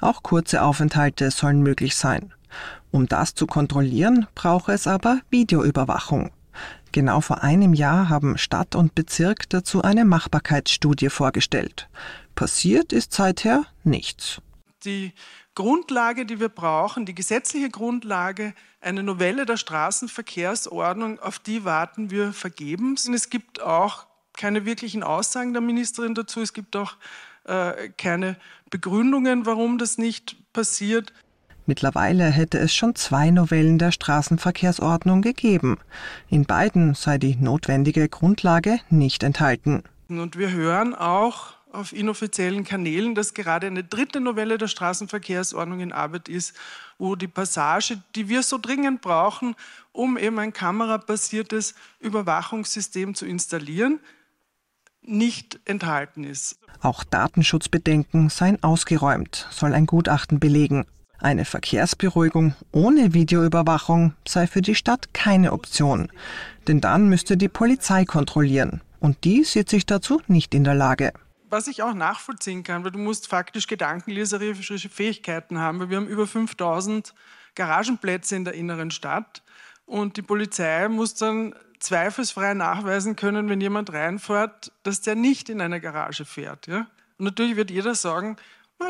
Auch 0.00 0.22
kurze 0.22 0.62
Aufenthalte 0.62 1.30
sollen 1.30 1.62
möglich 1.62 1.94
sein. 1.94 2.32
Um 2.90 3.06
das 3.06 3.34
zu 3.34 3.46
kontrollieren, 3.46 4.26
brauche 4.34 4.72
es 4.72 4.86
aber 4.86 5.20
Videoüberwachung. 5.30 6.30
Genau 6.92 7.20
vor 7.20 7.42
einem 7.42 7.74
Jahr 7.74 8.08
haben 8.08 8.38
Stadt 8.38 8.74
und 8.74 8.94
Bezirk 8.94 9.48
dazu 9.50 9.82
eine 9.82 10.04
Machbarkeitsstudie 10.04 11.10
vorgestellt. 11.10 11.88
Passiert 12.34 12.92
ist 12.92 13.12
seither 13.12 13.64
nichts. 13.82 14.40
Die 14.84 15.12
Grundlage, 15.54 16.24
die 16.24 16.40
wir 16.40 16.48
brauchen, 16.48 17.04
die 17.04 17.14
gesetzliche 17.14 17.70
Grundlage, 17.70 18.54
eine 18.80 19.02
Novelle 19.02 19.46
der 19.46 19.56
Straßenverkehrsordnung, 19.56 21.18
auf 21.20 21.38
die 21.38 21.64
warten 21.64 22.10
wir 22.10 22.32
vergebens. 22.32 23.08
Und 23.08 23.14
es 23.14 23.28
gibt 23.28 23.60
auch 23.60 24.06
keine 24.36 24.64
wirklichen 24.64 25.02
Aussagen 25.02 25.52
der 25.52 25.62
Ministerin 25.62 26.14
dazu. 26.14 26.40
Es 26.40 26.52
gibt 26.52 26.76
auch 26.76 26.96
äh, 27.44 27.90
keine 27.96 28.36
Begründungen, 28.70 29.46
warum 29.46 29.78
das 29.78 29.98
nicht 29.98 30.36
passiert. 30.52 31.12
Mittlerweile 31.66 32.24
hätte 32.24 32.58
es 32.58 32.74
schon 32.74 32.94
zwei 32.94 33.30
Novellen 33.30 33.78
der 33.78 33.90
Straßenverkehrsordnung 33.90 35.22
gegeben. 35.22 35.78
In 36.28 36.44
beiden 36.44 36.94
sei 36.94 37.16
die 37.16 37.36
notwendige 37.36 38.08
Grundlage 38.08 38.80
nicht 38.90 39.22
enthalten. 39.22 39.82
Und 40.08 40.36
wir 40.36 40.50
hören 40.50 40.94
auch 40.94 41.54
auf 41.72 41.92
inoffiziellen 41.92 42.64
Kanälen, 42.64 43.14
dass 43.14 43.34
gerade 43.34 43.66
eine 43.66 43.82
dritte 43.82 44.20
Novelle 44.20 44.58
der 44.58 44.68
Straßenverkehrsordnung 44.68 45.80
in 45.80 45.92
Arbeit 45.92 46.28
ist, 46.28 46.54
wo 46.98 47.16
die 47.16 47.28
Passage, 47.28 48.00
die 48.14 48.28
wir 48.28 48.42
so 48.42 48.58
dringend 48.58 49.00
brauchen, 49.00 49.56
um 49.92 50.16
eben 50.16 50.38
ein 50.38 50.52
kamerabasiertes 50.52 51.74
Überwachungssystem 52.00 53.14
zu 53.14 53.26
installieren, 53.26 54.00
nicht 55.06 55.60
enthalten 55.64 56.24
ist. 56.24 56.58
Auch 56.80 57.04
Datenschutzbedenken 57.04 58.28
seien 58.28 58.62
ausgeräumt, 58.62 59.46
soll 59.50 59.74
ein 59.74 59.86
Gutachten 59.86 60.40
belegen. 60.40 60.86
Eine 61.18 61.44
Verkehrsberuhigung 61.44 62.54
ohne 62.72 63.14
Videoüberwachung 63.14 64.14
sei 64.26 64.46
für 64.46 64.60
die 64.60 64.74
Stadt 64.74 65.14
keine 65.14 65.52
Option, 65.52 66.10
denn 66.68 66.80
dann 66.80 67.08
müsste 67.08 67.36
die 67.36 67.48
Polizei 67.48 68.04
kontrollieren 68.04 68.82
und 69.00 69.24
die 69.24 69.44
sieht 69.44 69.68
sich 69.68 69.86
dazu 69.86 70.20
nicht 70.26 70.54
in 70.54 70.64
der 70.64 70.74
Lage. 70.74 71.12
Was 71.48 71.68
ich 71.68 71.82
auch 71.82 71.94
nachvollziehen 71.94 72.64
kann, 72.64 72.84
weil 72.84 72.90
du 72.90 72.98
musst 72.98 73.28
faktisch 73.28 73.68
gedankenleserische 73.68 74.88
Fähigkeiten 74.88 75.58
haben, 75.58 75.78
weil 75.78 75.90
wir 75.90 75.98
haben 75.98 76.08
über 76.08 76.26
5000 76.26 77.14
Garagenplätze 77.54 78.34
in 78.34 78.44
der 78.44 78.54
inneren 78.54 78.90
Stadt 78.90 79.43
und 79.86 80.16
die 80.16 80.22
Polizei 80.22 80.88
muss 80.88 81.14
dann 81.14 81.54
zweifelsfrei 81.78 82.54
nachweisen 82.54 83.16
können, 83.16 83.48
wenn 83.48 83.60
jemand 83.60 83.92
reinfährt, 83.92 84.72
dass 84.82 85.02
der 85.02 85.14
nicht 85.14 85.50
in 85.50 85.60
eine 85.60 85.80
Garage 85.80 86.24
fährt. 86.24 86.66
Ja? 86.66 86.86
Und 87.18 87.26
natürlich 87.26 87.56
wird 87.56 87.70
jeder 87.70 87.94
sagen, 87.94 88.36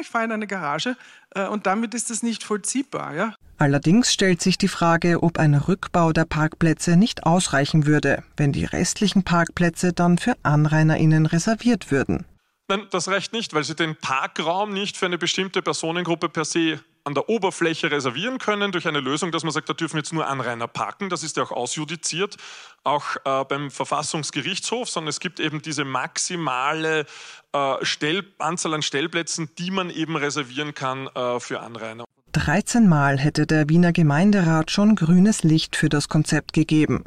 ich 0.01 0.09
fahre 0.09 0.25
in 0.25 0.33
eine 0.33 0.47
Garage 0.47 0.97
äh, 1.35 1.47
und 1.47 1.67
damit 1.67 1.95
ist 1.95 2.11
das 2.11 2.23
nicht 2.23 2.43
vollziehbar. 2.43 3.15
Ja? 3.15 3.35
Allerdings 3.59 4.13
stellt 4.13 4.41
sich 4.41 4.59
die 4.59 4.69
Frage, 4.69 5.23
ob 5.23 5.39
ein 5.39 5.55
Rückbau 5.55 6.13
der 6.13 6.25
Parkplätze 6.25 6.97
nicht 6.97 7.25
ausreichen 7.25 7.87
würde, 7.87 8.25
wenn 8.37 8.53
die 8.53 8.65
restlichen 8.65 9.23
Parkplätze 9.23 9.93
dann 9.93 10.19
für 10.19 10.35
AnrainerInnen 10.43 11.27
reserviert 11.27 11.91
würden. 11.91 12.25
Nein, 12.69 12.87
das 12.91 13.09
reicht 13.09 13.33
nicht, 13.33 13.53
weil 13.53 13.63
Sie 13.63 13.77
den 13.77 13.95
Parkraum 13.95 14.73
nicht 14.73 14.97
für 14.97 15.07
eine 15.07 15.19
bestimmte 15.19 15.63
Personengruppe 15.63 16.29
per 16.29 16.45
se 16.45 16.81
an 17.05 17.15
der 17.15 17.29
Oberfläche 17.29 17.91
reservieren 17.91 18.39
können 18.39 18.73
durch 18.73 18.89
eine 18.89 19.01
Lösung, 19.01 19.31
dass 19.31 19.45
man 19.45 19.53
sagt, 19.53 19.69
da 19.69 19.75
dürfen 19.75 19.99
jetzt 19.99 20.13
nur 20.13 20.27
Anrainer 20.27 20.67
parken. 20.67 21.11
Das 21.11 21.23
ist 21.23 21.37
ja 21.37 21.43
auch 21.43 21.53
ausjudiziert, 21.53 22.37
auch 22.83 23.17
äh, 23.25 23.45
beim 23.45 23.71
Verfassungsgerichtshof, 23.71 24.89
sondern 24.89 25.11
es 25.11 25.21
gibt 25.21 25.39
eben 25.39 25.61
diese 25.61 25.85
maximale 25.85 27.07
äh, 27.53 27.75
Stell 27.83 28.25
Anzahl 28.39 28.75
an 28.75 28.83
Stellplätzen, 28.83 29.51
die 29.59 29.71
man 29.71 29.91
eben 29.91 30.17
reservieren 30.17 30.75
kann 30.75 31.09
äh, 31.09 31.39
für 31.41 31.61
Anrainer. 31.61 32.05
13 32.33 32.89
Mal 32.89 33.19
hätte 33.19 33.47
der 33.47 33.69
Wiener 33.69 33.93
Gemeinderat 33.93 34.71
schon 34.71 34.97
grünes 34.97 35.45
Licht 35.45 35.77
für 35.77 35.89
das 35.89 36.09
Konzept 36.09 36.53
gegeben. 36.53 37.05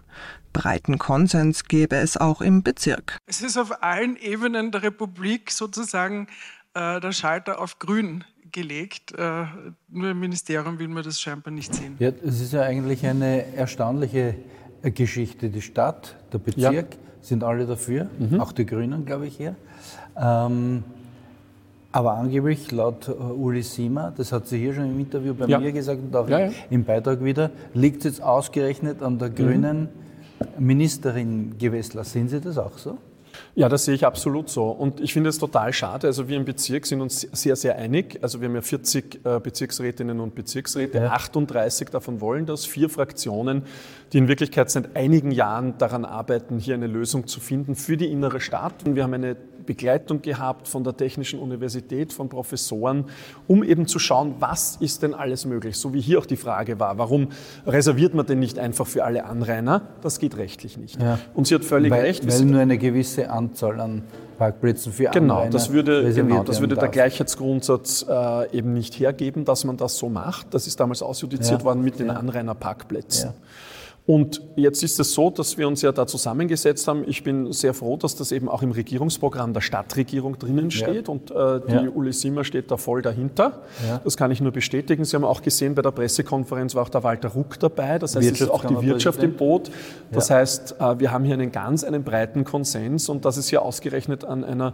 Breiten 0.54 0.98
Konsens 0.98 1.66
gäbe 1.66 1.98
es 1.98 2.16
auch 2.16 2.42
im 2.42 2.64
Bezirk. 2.64 3.18
Es 3.26 3.42
ist 3.42 3.58
auf 3.58 3.84
allen 3.84 4.16
Ebenen 4.16 4.72
der 4.72 4.84
Republik 4.84 5.52
sozusagen 5.52 6.28
äh, 6.74 7.00
der 7.02 7.12
Schalter 7.12 7.60
auf 7.60 7.78
grün 7.80 8.24
gelegt. 8.52 9.14
Äh, 9.18 9.46
nur 9.90 10.12
im 10.12 10.20
Ministerium 10.20 10.80
will 10.80 10.88
man 10.88 11.04
das 11.04 11.20
scheinbar 11.20 11.54
nicht 11.54 11.74
sehen. 11.74 11.96
Ja, 12.00 12.12
es 12.24 12.42
ist 12.42 12.54
ja 12.54 12.62
eigentlich 12.62 13.06
eine 13.06 13.54
erstaunliche 13.56 14.36
Geschichte. 14.82 15.50
Die 15.50 15.62
Stadt, 15.62 16.16
der 16.32 16.40
Bezirk 16.40 16.94
ja. 16.94 17.00
sind 17.22 17.44
alle 17.44 17.66
dafür, 17.66 18.10
mhm. 18.20 18.40
auch 18.40 18.52
die 18.52 18.66
Grünen, 18.66 19.06
glaube 19.06 19.28
ich, 19.28 19.38
hier. 19.38 19.56
Ähm, 20.16 20.84
aber 21.92 22.14
angeblich, 22.14 22.72
laut 22.72 23.10
uh, 23.10 23.14
Uli 23.14 23.64
Sima, 23.64 24.14
das 24.16 24.32
hat 24.32 24.48
sie 24.48 24.60
hier 24.60 24.74
schon 24.74 24.86
im 24.86 25.00
Interview 25.00 25.34
bei 25.34 25.46
ja. 25.46 25.60
mir 25.60 25.72
gesagt 25.72 26.00
und 26.04 26.16
auch 26.16 26.30
ja, 26.30 26.50
im 26.70 26.84
Beitrag 26.84 27.24
wieder, 27.24 27.50
liegt 27.74 28.00
es 28.00 28.04
jetzt 28.04 28.22
ausgerechnet 28.22 29.02
an 29.02 29.18
der 29.18 29.30
mhm. 29.30 29.36
grünen 29.36 29.90
Ministerin 30.60 31.58
Gewessler. 31.58 32.04
Sehen 32.04 32.28
Sie 32.30 32.40
das 32.40 32.58
auch 32.58 32.78
so? 32.78 32.98
Ja, 33.56 33.70
das 33.70 33.86
sehe 33.86 33.96
ich 33.96 34.06
absolut 34.06 34.50
so. 34.50 34.70
Und 34.70 35.00
ich 35.00 35.14
finde 35.14 35.30
es 35.30 35.40
total 35.40 35.74
schade. 35.74 36.08
Also 36.08 36.28
wir 36.28 36.38
im 36.38 36.46
Bezirk 36.46 36.86
sind 36.86 37.02
uns 37.02 37.22
sehr, 37.22 37.56
sehr 37.56 37.78
einig. 37.78 38.20
Also 38.22 38.40
wir 38.42 38.48
haben 38.48 38.56
ja 38.56 38.62
40 38.62 39.26
äh, 39.26 39.40
Bezirksrätinnen 39.40 40.20
und 40.20 40.36
Bezirksräte. 40.36 41.00
Ja. 41.00 41.12
38 41.12 41.90
davon 41.90 42.22
wollen 42.22 42.46
das. 42.46 42.66
Vier 42.66 42.90
Fraktionen, 42.90 43.64
die 44.14 44.20
in 44.20 44.28
Wirklichkeit 44.28 44.70
seit 44.70 44.96
einigen 44.96 45.32
Jahren 45.32 45.78
daran 45.78 46.06
arbeiten, 46.06 46.60
hier 46.60 46.76
eine 46.76 46.88
Lösung 46.88 47.28
zu 47.28 47.40
finden 47.40 47.76
für 47.76 47.98
die 47.98 48.12
innere 48.12 48.40
Stadt. 48.40 48.86
Und 48.86 48.96
wir 48.96 49.04
haben 49.04 49.14
eine 49.14 49.36
Begleitung 49.68 50.24
gehabt 50.24 50.68
von 50.68 50.84
der 50.84 50.98
Technischen 50.98 51.40
Universität, 51.40 52.12
von 52.12 52.30
Professoren, 52.30 53.06
um 53.46 53.64
eben 53.64 53.86
zu 53.86 54.00
schauen, 54.00 54.36
was 54.40 54.78
ist 54.78 55.04
denn 55.04 55.14
alles 55.14 55.46
möglich. 55.46 55.78
So 55.78 55.94
wie 55.94 56.02
hier 56.02 56.18
auch 56.18 56.26
die 56.26 56.38
Frage 56.38 56.80
war, 56.80 56.98
warum 56.98 57.28
reserviert 57.68 58.16
man 58.16 58.26
denn 58.26 58.40
nicht 58.40 58.58
einfach 58.58 58.88
für 58.88 59.04
alle 59.04 59.26
Anrainer? 59.26 59.82
Das 60.02 60.20
geht 60.20 60.38
rechtlich 60.38 60.78
nicht. 60.78 61.00
Ja. 61.00 61.20
Und 61.36 61.46
sie 61.46 61.54
hat 61.54 61.64
völlig 61.64 61.92
weil, 61.92 62.02
recht. 62.02 62.28
Weil 62.28 62.46
nur 62.46 62.62
eine 62.62 62.80
gewisse 62.80 63.27
Anzahl 63.28 63.80
an 63.80 64.04
Parkplätzen 64.38 64.94
für 64.94 65.06
genau, 65.06 65.36
Anrainer 65.36 65.52
das 65.52 65.72
würde, 65.72 66.14
genau, 66.14 66.44
das 66.44 66.62
würde 66.62 66.76
der 66.76 66.90
Gleichheitsgrundsatz 66.90 68.06
äh, 68.08 68.58
eben 68.58 68.74
nicht 68.74 69.00
hergeben, 69.00 69.46
dass 69.46 69.64
man 69.66 69.78
das 69.78 69.98
so 69.98 70.10
macht. 70.10 70.54
Das 70.54 70.68
ist 70.68 70.80
damals 70.80 71.02
ausjudiziert 71.02 71.62
ja. 71.62 71.66
worden 71.66 71.84
mit 71.84 72.00
den. 72.00 72.10
Anrainerparkplätzen. 72.10 73.30
Ja. 73.30 73.36
Und 74.08 74.42
jetzt 74.56 74.84
ist 74.84 75.02
es 75.02 75.12
so, 75.12 75.30
dass 75.30 75.58
wir 75.58 75.68
uns 75.68 75.82
ja 75.82 75.92
da 75.92 76.08
zusammengesetzt 76.08 76.88
haben. 76.88 77.04
Ich 77.08 77.24
bin 77.24 77.52
sehr 77.52 77.74
froh, 77.74 77.98
dass 77.98 78.16
das 78.16 78.32
eben 78.32 78.48
auch 78.48 78.62
im 78.62 78.72
Regierungsprogramm 78.72 79.52
der 79.52 79.60
Stadtregierung 79.60 80.40
drinnen 80.40 80.72
steht 80.72 81.10
ja. 81.10 81.14
und 81.14 81.30
äh, 81.30 81.60
die 81.68 81.74
ja. 81.74 81.90
Uli 81.94 82.14
Simmer 82.14 82.46
steht 82.46 82.72
da 82.72 82.78
voll 82.78 83.02
dahinter. 83.02 83.64
Ja. 83.86 84.00
Das 84.02 84.16
kann 84.16 84.32
ich 84.32 84.40
nur 84.40 84.54
bestätigen. 84.54 85.04
Sie 85.04 85.14
haben 85.14 85.26
auch 85.26 85.42
gesehen, 85.42 85.76
bei 85.76 85.82
der 85.82 85.92
Pressekonferenz 85.92 86.74
war 86.74 86.84
auch 86.84 86.90
der 86.90 87.04
Walter 87.04 87.28
Ruck 87.28 87.60
dabei. 87.60 88.00
Das 88.00 88.16
heißt, 88.16 88.32
es 88.32 88.40
ist 88.40 88.50
auch 88.50 88.64
die 88.64 88.82
Wirtschaft 88.82 89.22
im 89.22 89.34
Boot. 89.34 89.70
Das 90.10 90.30
heißt, 90.30 90.78
äh, 90.80 91.00
wir 91.00 91.12
haben 91.12 91.26
hier 91.26 91.34
einen 91.34 91.52
ganz, 91.52 91.84
einen 91.84 92.06
breiten 92.06 92.46
Konsens 92.46 93.10
und 93.10 93.26
dass 93.26 93.36
es 93.36 93.50
hier 93.50 93.62
ausgerechnet 93.62 94.24
an 94.24 94.46
einer 94.46 94.74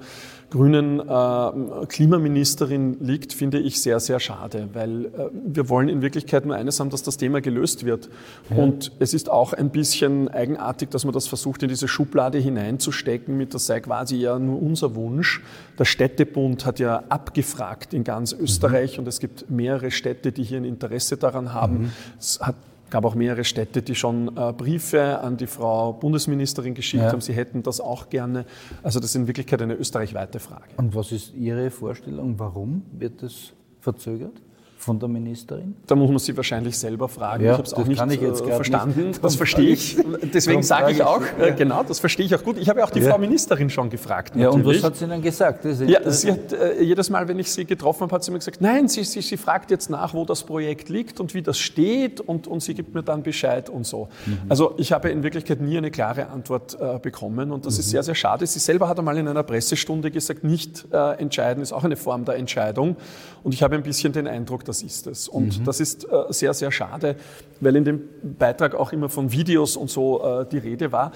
grünen 0.53 1.00
äh, 1.00 1.86
Klimaministerin 1.88 2.98
liegt, 3.00 3.33
finde 3.33 3.57
ich 3.57 3.81
sehr, 3.81 4.00
sehr 4.00 4.19
schade, 4.19 4.69
weil 4.74 5.05
äh, 5.05 5.10
wir 5.33 5.69
wollen 5.69 5.89
in 5.89 6.03
Wirklichkeit 6.03 6.45
nur 6.45 6.55
eines 6.55 6.79
haben, 6.79 6.91
dass 6.91 7.01
das 7.01 7.17
Thema 7.17 7.41
gelöst 7.41 7.83
wird. 7.83 8.10
Und 8.55 8.91
es 9.00 9.15
ist 9.15 9.24
ist 9.24 9.31
auch 9.31 9.53
ein 9.53 9.69
bisschen 9.69 10.27
eigenartig, 10.27 10.89
dass 10.89 11.05
man 11.05 11.13
das 11.13 11.27
versucht, 11.27 11.63
in 11.63 11.69
diese 11.69 11.88
Schublade 11.88 12.39
hineinzustecken, 12.39 13.38
mit 13.38 13.53
das 13.53 13.67
sei 13.67 13.79
quasi 13.79 14.17
ja 14.17 14.38
nur 14.38 14.62
unser 14.62 14.95
Wunsch. 14.95 15.41
Der 15.79 15.86
Städtebund 15.86 16.65
hat 16.65 16.79
ja 16.79 17.03
abgefragt 17.07 17.93
in 17.93 18.03
ganz 18.03 18.33
Österreich 18.33 18.93
mhm. 18.93 19.00
und 19.00 19.07
es 19.07 19.22
gibt 19.22 19.50
mehrere 19.50 19.91
Städte, 19.91 20.33
die 20.33 20.43
hier 20.43 20.57
ein 20.57 20.65
Interesse 20.65 21.15
daran 21.15 21.53
haben. 21.53 21.83
Mhm. 21.83 21.91
Es 22.19 22.39
hat 22.41 22.55
gab 22.94 23.06
auch 23.06 23.16
mehrere 23.16 23.44
Städte, 23.44 23.82
die 23.82 23.96
schon 23.96 24.38
äh, 24.38 24.54
Briefe 24.54 25.20
an 25.20 25.36
die 25.36 25.48
Frau 25.48 25.94
Bundesministerin 25.94 26.76
geschickt 26.76 27.02
ja. 27.02 27.12
haben. 27.12 27.22
Sie 27.22 27.34
hätten 27.34 27.64
das 27.64 27.82
auch 27.82 28.10
gerne. 28.10 28.46
Also 28.84 29.00
das 29.00 29.10
ist 29.10 29.16
in 29.16 29.26
Wirklichkeit 29.26 29.64
eine 29.64 29.74
österreichweite 29.74 30.40
Frage. 30.40 30.70
Und 30.78 30.94
was 30.94 31.12
ist 31.12 31.34
Ihre 31.34 31.72
Vorstellung? 31.72 32.38
Warum 32.38 32.84
wird 32.92 33.24
das 33.24 33.54
verzögert? 33.80 34.40
Von 34.84 35.00
der 35.00 35.10
Ministerin? 35.10 35.75
Da 35.88 35.96
muss 35.96 36.10
man 36.10 36.20
sie 36.20 36.36
wahrscheinlich 36.36 36.78
selber 36.78 37.08
fragen. 37.08 37.44
Ja, 37.44 37.52
ich 37.54 37.58
habe 37.58 37.68
es 37.68 37.74
auch 37.74 37.86
nicht 37.86 38.22
äh, 38.22 38.36
verstanden. 38.36 39.08
Nicht. 39.08 39.24
Das 39.24 39.36
verstehe 39.36 39.70
ich. 39.70 39.98
Deswegen 40.34 40.63
sage 40.63 40.92
ich 40.92 41.02
auch, 41.02 41.22
ja. 41.40 41.46
Äh, 41.46 41.54
genau, 41.54 41.84
das 41.84 42.00
verstehe 42.00 42.25
ich 42.25 42.36
auch 42.36 42.44
gut. 42.44 42.58
Ich 42.58 42.68
habe 42.68 42.80
ja 42.80 42.86
auch 42.86 42.90
die 42.90 43.00
ja. 43.00 43.12
Frau 43.12 43.18
Ministerin 43.18 43.70
schon 43.70 43.90
gefragt. 43.90 44.36
Natürlich. 44.36 44.44
Ja, 44.44 44.50
und 44.50 44.66
was 44.66 44.84
hat 44.84 44.98
sie 44.98 45.08
dann 45.08 45.22
gesagt? 45.22 45.66
Ja, 45.66 46.12
sie 46.12 46.32
hat, 46.32 46.52
äh, 46.52 46.84
jedes 46.84 47.10
Mal, 47.10 47.28
wenn 47.28 47.40
ich 47.40 47.52
sie 47.52 47.66
getroffen 47.66 48.02
habe, 48.02 48.16
hat 48.16 48.24
sie 48.24 48.32
mir 48.32 48.40
gesagt, 48.40 48.60
nein, 48.60 48.88
sie, 48.90 49.04
sie, 49.04 49.22
sie 49.22 49.38
fragt 49.38 49.72
jetzt 49.72 49.90
nach, 49.90 50.13
wo 50.13 50.25
das 50.25 50.44
Projekt 50.44 50.90
liegt 50.90 51.20
und 51.20 51.34
wie 51.34 51.42
das 51.42 51.58
steht 51.58 52.20
und, 52.20 52.48
und 52.48 52.62
sie 52.62 52.74
gibt 52.74 52.94
mir 52.94 53.04
dann 53.04 53.24
Bescheid 53.24 53.70
und 53.70 53.86
so. 53.86 54.10
Mhm. 54.25 54.40
Also 54.50 54.74
ich 54.78 54.92
habe 54.92 55.10
in 55.10 55.24
Wirklichkeit 55.24 55.62
nie 55.62 55.78
eine 55.78 55.92
klare 55.92 56.28
Antwort 56.28 56.78
äh, 56.80 57.00
bekommen 57.00 57.52
und 57.52 57.66
das 57.66 57.75
mhm. 57.75 57.80
ist 57.80 57.90
sehr, 57.92 58.04
sehr 58.04 58.16
schade. 58.16 58.46
Sie 58.46 58.60
selber 58.60 58.90
hat 58.90 59.00
einmal 59.00 59.18
in 59.18 59.28
einer 59.28 59.44
Pressestunde 59.44 60.12
gesagt, 60.12 60.44
nicht 60.44 60.86
äh, 60.92 61.18
entscheiden 61.20 61.63
ist 61.63 61.72
auch 61.72 61.86
eine 61.86 61.96
Form 61.96 62.25
der 62.25 62.36
Entscheidung 62.36 62.98
und 63.44 63.54
ich 63.54 63.63
habe 63.63 63.75
ein 63.75 63.84
bisschen 63.84 64.12
den 64.13 64.28
Eindruck, 64.28 64.66
das 64.74 64.82
ist 64.82 65.06
es. 65.06 65.27
Und 65.27 65.60
mhm. 65.60 65.65
das 65.65 65.80
ist 65.80 66.06
äh, 66.06 66.24
sehr, 66.30 66.53
sehr 66.53 66.72
schade, 66.72 67.15
weil 67.62 67.75
in 67.75 67.86
dem 67.86 68.01
Beitrag 68.39 68.74
auch 68.74 68.92
immer 68.92 69.08
von 69.08 69.32
Videos 69.32 69.77
und 69.77 69.89
so 69.89 70.24
äh, 70.24 70.46
die 70.50 70.58
Rede 70.58 70.92
war. 70.92 71.12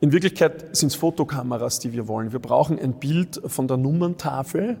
In 0.00 0.12
Wirklichkeit 0.12 0.76
sind 0.76 0.88
es 0.88 0.94
Fotokameras, 0.94 1.78
die 1.78 1.92
wir 1.92 2.08
wollen. 2.08 2.32
Wir 2.32 2.38
brauchen 2.40 2.78
ein 2.78 2.94
Bild 2.94 3.40
von 3.46 3.68
der 3.68 3.76
Nummerntafel, 3.76 4.76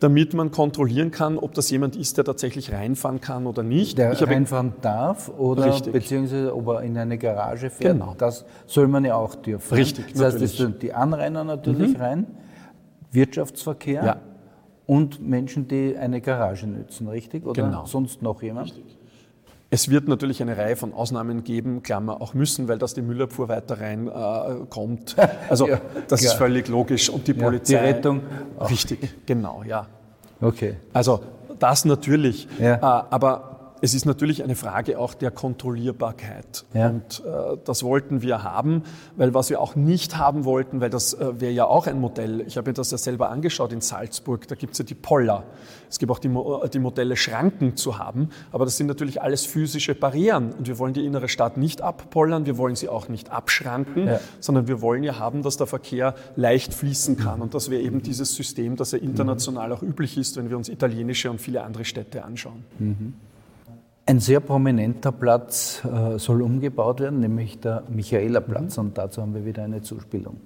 damit 0.00 0.32
man 0.32 0.50
kontrollieren 0.50 1.10
kann, 1.10 1.38
ob 1.38 1.52
das 1.54 1.70
jemand 1.70 1.96
ist, 1.96 2.16
der 2.16 2.24
tatsächlich 2.24 2.72
reinfahren 2.72 3.20
kann 3.20 3.46
oder 3.46 3.62
nicht. 3.62 3.98
Der 3.98 4.12
ich 4.12 4.26
reinfahren 4.26 4.74
darf 4.80 5.30
oder 5.38 5.66
richtig. 5.66 5.92
beziehungsweise 5.92 6.54
ob 6.54 6.66
er 6.68 6.82
in 6.82 6.96
eine 6.96 7.18
Garage 7.18 7.68
fährt. 7.68 7.94
Genau. 7.94 8.14
Das 8.16 8.46
soll 8.66 8.88
man 8.88 9.04
ja 9.04 9.16
auch 9.16 9.34
dürfen. 9.34 9.74
Richtig. 9.74 10.12
Das 10.12 10.20
natürlich. 10.20 10.42
heißt, 10.42 10.52
es 10.52 10.58
sind 10.58 10.82
die 10.82 10.94
Anrainer 10.94 11.44
natürlich 11.44 11.94
mhm. 11.94 12.00
rein, 12.02 12.26
Wirtschaftsverkehr. 13.12 14.04
Ja 14.04 14.29
und 14.90 15.22
Menschen, 15.22 15.68
die 15.68 15.96
eine 15.96 16.20
Garage 16.20 16.66
nützen, 16.66 17.06
richtig? 17.06 17.46
Oder 17.46 17.62
genau. 17.62 17.86
sonst 17.86 18.22
noch 18.22 18.42
jemand? 18.42 18.72
Richtig. 18.74 18.98
Es 19.70 19.88
wird 19.88 20.08
natürlich 20.08 20.42
eine 20.42 20.56
Reihe 20.56 20.74
von 20.74 20.92
Ausnahmen 20.92 21.44
geben, 21.44 21.84
Klammer 21.84 22.20
auch 22.20 22.34
müssen, 22.34 22.66
weil 22.66 22.78
das 22.78 22.94
die 22.94 23.02
Müllabfuhr 23.02 23.48
weiter 23.48 23.80
reinkommt. 23.80 25.16
Äh, 25.16 25.28
also 25.48 25.68
ja, 25.68 25.80
das 26.08 26.22
klar. 26.22 26.32
ist 26.32 26.38
völlig 26.38 26.66
logisch. 26.66 27.08
Und 27.08 27.28
die 27.28 27.34
Polizei. 27.34 27.74
Ja, 27.74 27.82
die 27.82 27.86
Rettung. 27.86 28.22
Richtig, 28.68 29.26
genau, 29.26 29.62
ja. 29.64 29.86
Okay. 30.40 30.74
Also 30.92 31.20
das 31.60 31.84
natürlich. 31.84 32.48
Ja. 32.58 32.74
Äh, 32.74 33.04
aber 33.10 33.59
es 33.82 33.94
ist 33.94 34.04
natürlich 34.04 34.42
eine 34.42 34.56
Frage 34.56 34.98
auch 34.98 35.14
der 35.14 35.30
Kontrollierbarkeit. 35.30 36.64
Ja. 36.74 36.90
Und 36.90 37.22
äh, 37.24 37.56
das 37.64 37.82
wollten 37.82 38.22
wir 38.22 38.42
haben, 38.42 38.82
weil 39.16 39.34
was 39.34 39.50
wir 39.50 39.60
auch 39.60 39.74
nicht 39.74 40.18
haben 40.18 40.44
wollten, 40.44 40.80
weil 40.80 40.90
das 40.90 41.14
äh, 41.14 41.40
wäre 41.40 41.52
ja 41.52 41.64
auch 41.64 41.86
ein 41.86 41.98
Modell, 42.00 42.42
ich 42.46 42.56
habe 42.56 42.70
mir 42.70 42.74
das 42.74 42.90
ja 42.90 42.98
selber 42.98 43.30
angeschaut 43.30 43.72
in 43.72 43.80
Salzburg, 43.80 44.46
da 44.48 44.54
gibt 44.54 44.72
es 44.72 44.78
ja 44.78 44.84
die 44.84 44.94
Poller. 44.94 45.44
Es 45.88 45.98
gibt 45.98 46.12
auch 46.12 46.18
die, 46.18 46.28
äh, 46.28 46.68
die 46.68 46.78
Modelle, 46.78 47.16
Schranken 47.16 47.76
zu 47.76 47.98
haben, 47.98 48.30
aber 48.52 48.64
das 48.64 48.76
sind 48.76 48.86
natürlich 48.86 49.22
alles 49.22 49.46
physische 49.46 49.94
Barrieren. 49.94 50.52
Und 50.52 50.68
wir 50.68 50.78
wollen 50.78 50.94
die 50.94 51.04
innere 51.04 51.28
Stadt 51.28 51.56
nicht 51.56 51.82
abpollern, 51.82 52.46
wir 52.46 52.58
wollen 52.58 52.76
sie 52.76 52.88
auch 52.88 53.08
nicht 53.08 53.30
abschranken, 53.30 54.06
ja. 54.06 54.20
sondern 54.40 54.68
wir 54.68 54.80
wollen 54.80 55.02
ja 55.02 55.18
haben, 55.18 55.42
dass 55.42 55.56
der 55.56 55.66
Verkehr 55.66 56.14
leicht 56.36 56.74
fließen 56.74 57.16
kann. 57.16 57.40
Und 57.40 57.54
das 57.54 57.70
wäre 57.70 57.82
eben 57.82 58.02
dieses 58.02 58.34
System, 58.34 58.76
das 58.76 58.92
ja 58.92 58.98
international 58.98 59.72
auch 59.72 59.82
üblich 59.82 60.18
ist, 60.18 60.36
wenn 60.36 60.50
wir 60.50 60.56
uns 60.56 60.68
italienische 60.68 61.30
und 61.30 61.40
viele 61.40 61.62
andere 61.62 61.84
Städte 61.84 62.24
anschauen. 62.24 62.64
Mhm. 62.78 63.14
Ein 64.10 64.18
sehr 64.18 64.40
prominenter 64.40 65.12
Platz 65.12 65.84
äh, 65.84 66.18
soll 66.18 66.42
umgebaut 66.42 66.98
werden, 66.98 67.20
nämlich 67.20 67.60
der 67.60 67.84
Michaelerplatz. 67.88 68.76
Mhm. 68.76 68.86
Und 68.86 68.98
dazu 68.98 69.22
haben 69.22 69.34
wir 69.34 69.44
wieder 69.44 69.62
eine 69.62 69.82
Zuspielung. 69.82 70.40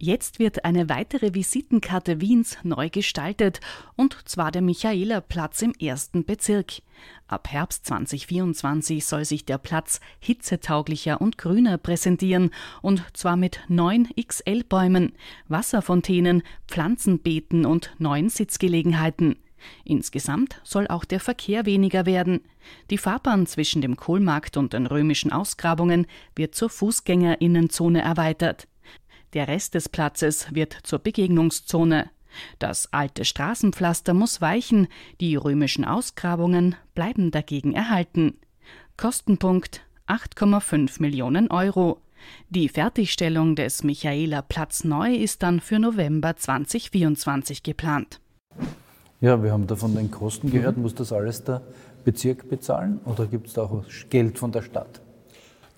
Jetzt 0.00 0.40
wird 0.40 0.64
eine 0.64 0.88
weitere 0.88 1.34
Visitenkarte 1.34 2.20
Wiens 2.20 2.58
neu 2.64 2.90
gestaltet, 2.90 3.60
und 3.94 4.16
zwar 4.24 4.50
der 4.50 4.62
Michaelerplatz 4.62 5.62
im 5.62 5.72
ersten 5.80 6.24
Bezirk. 6.24 6.82
Ab 7.28 7.46
Herbst 7.48 7.86
2024 7.86 9.06
soll 9.06 9.24
sich 9.24 9.44
der 9.44 9.58
Platz 9.58 10.00
hitzetauglicher 10.18 11.20
und 11.20 11.38
grüner 11.38 11.78
präsentieren, 11.78 12.50
und 12.82 13.04
zwar 13.16 13.36
mit 13.36 13.60
neun 13.68 14.08
XL-Bäumen, 14.20 15.12
Wasserfontänen, 15.46 16.42
Pflanzenbeeten 16.66 17.64
und 17.64 17.94
neuen 17.98 18.30
Sitzgelegenheiten. 18.30 19.36
Insgesamt 19.84 20.60
soll 20.64 20.86
auch 20.88 21.04
der 21.04 21.20
Verkehr 21.20 21.66
weniger 21.66 22.06
werden. 22.06 22.40
Die 22.90 22.98
Fahrbahn 22.98 23.46
zwischen 23.46 23.82
dem 23.82 23.96
Kohlmarkt 23.96 24.56
und 24.56 24.72
den 24.72 24.86
römischen 24.86 25.32
Ausgrabungen 25.32 26.06
wird 26.34 26.54
zur 26.54 26.70
Fußgängerinnenzone 26.70 28.00
erweitert. 28.00 28.68
Der 29.34 29.48
Rest 29.48 29.74
des 29.74 29.88
Platzes 29.88 30.54
wird 30.54 30.76
zur 30.82 31.00
Begegnungszone. 31.00 32.10
Das 32.58 32.92
alte 32.92 33.24
Straßenpflaster 33.24 34.14
muss 34.14 34.40
weichen, 34.40 34.88
die 35.20 35.36
römischen 35.36 35.84
Ausgrabungen 35.84 36.76
bleiben 36.94 37.30
dagegen 37.30 37.72
erhalten. 37.72 38.38
Kostenpunkt 38.96 39.82
8,5 40.06 41.00
Millionen 41.00 41.50
Euro. 41.50 42.00
Die 42.48 42.68
Fertigstellung 42.68 43.54
des 43.54 43.84
Michaeler 43.84 44.42
Platz 44.42 44.84
neu 44.84 45.14
ist 45.14 45.42
dann 45.42 45.60
für 45.60 45.78
November 45.78 46.36
2024 46.36 47.62
geplant. 47.62 48.20
Ja, 49.20 49.42
wir 49.42 49.50
haben 49.50 49.66
da 49.66 49.74
von 49.74 49.96
den 49.96 50.10
Kosten 50.10 50.50
gehört. 50.50 50.76
Mhm. 50.76 50.84
Muss 50.84 50.94
das 50.94 51.12
alles 51.12 51.42
der 51.42 51.60
Bezirk 52.04 52.48
bezahlen 52.48 53.00
oder 53.04 53.26
gibt 53.26 53.48
es 53.48 53.54
da 53.54 53.62
auch 53.62 53.84
Geld 54.10 54.38
von 54.38 54.52
der 54.52 54.62
Stadt? 54.62 55.00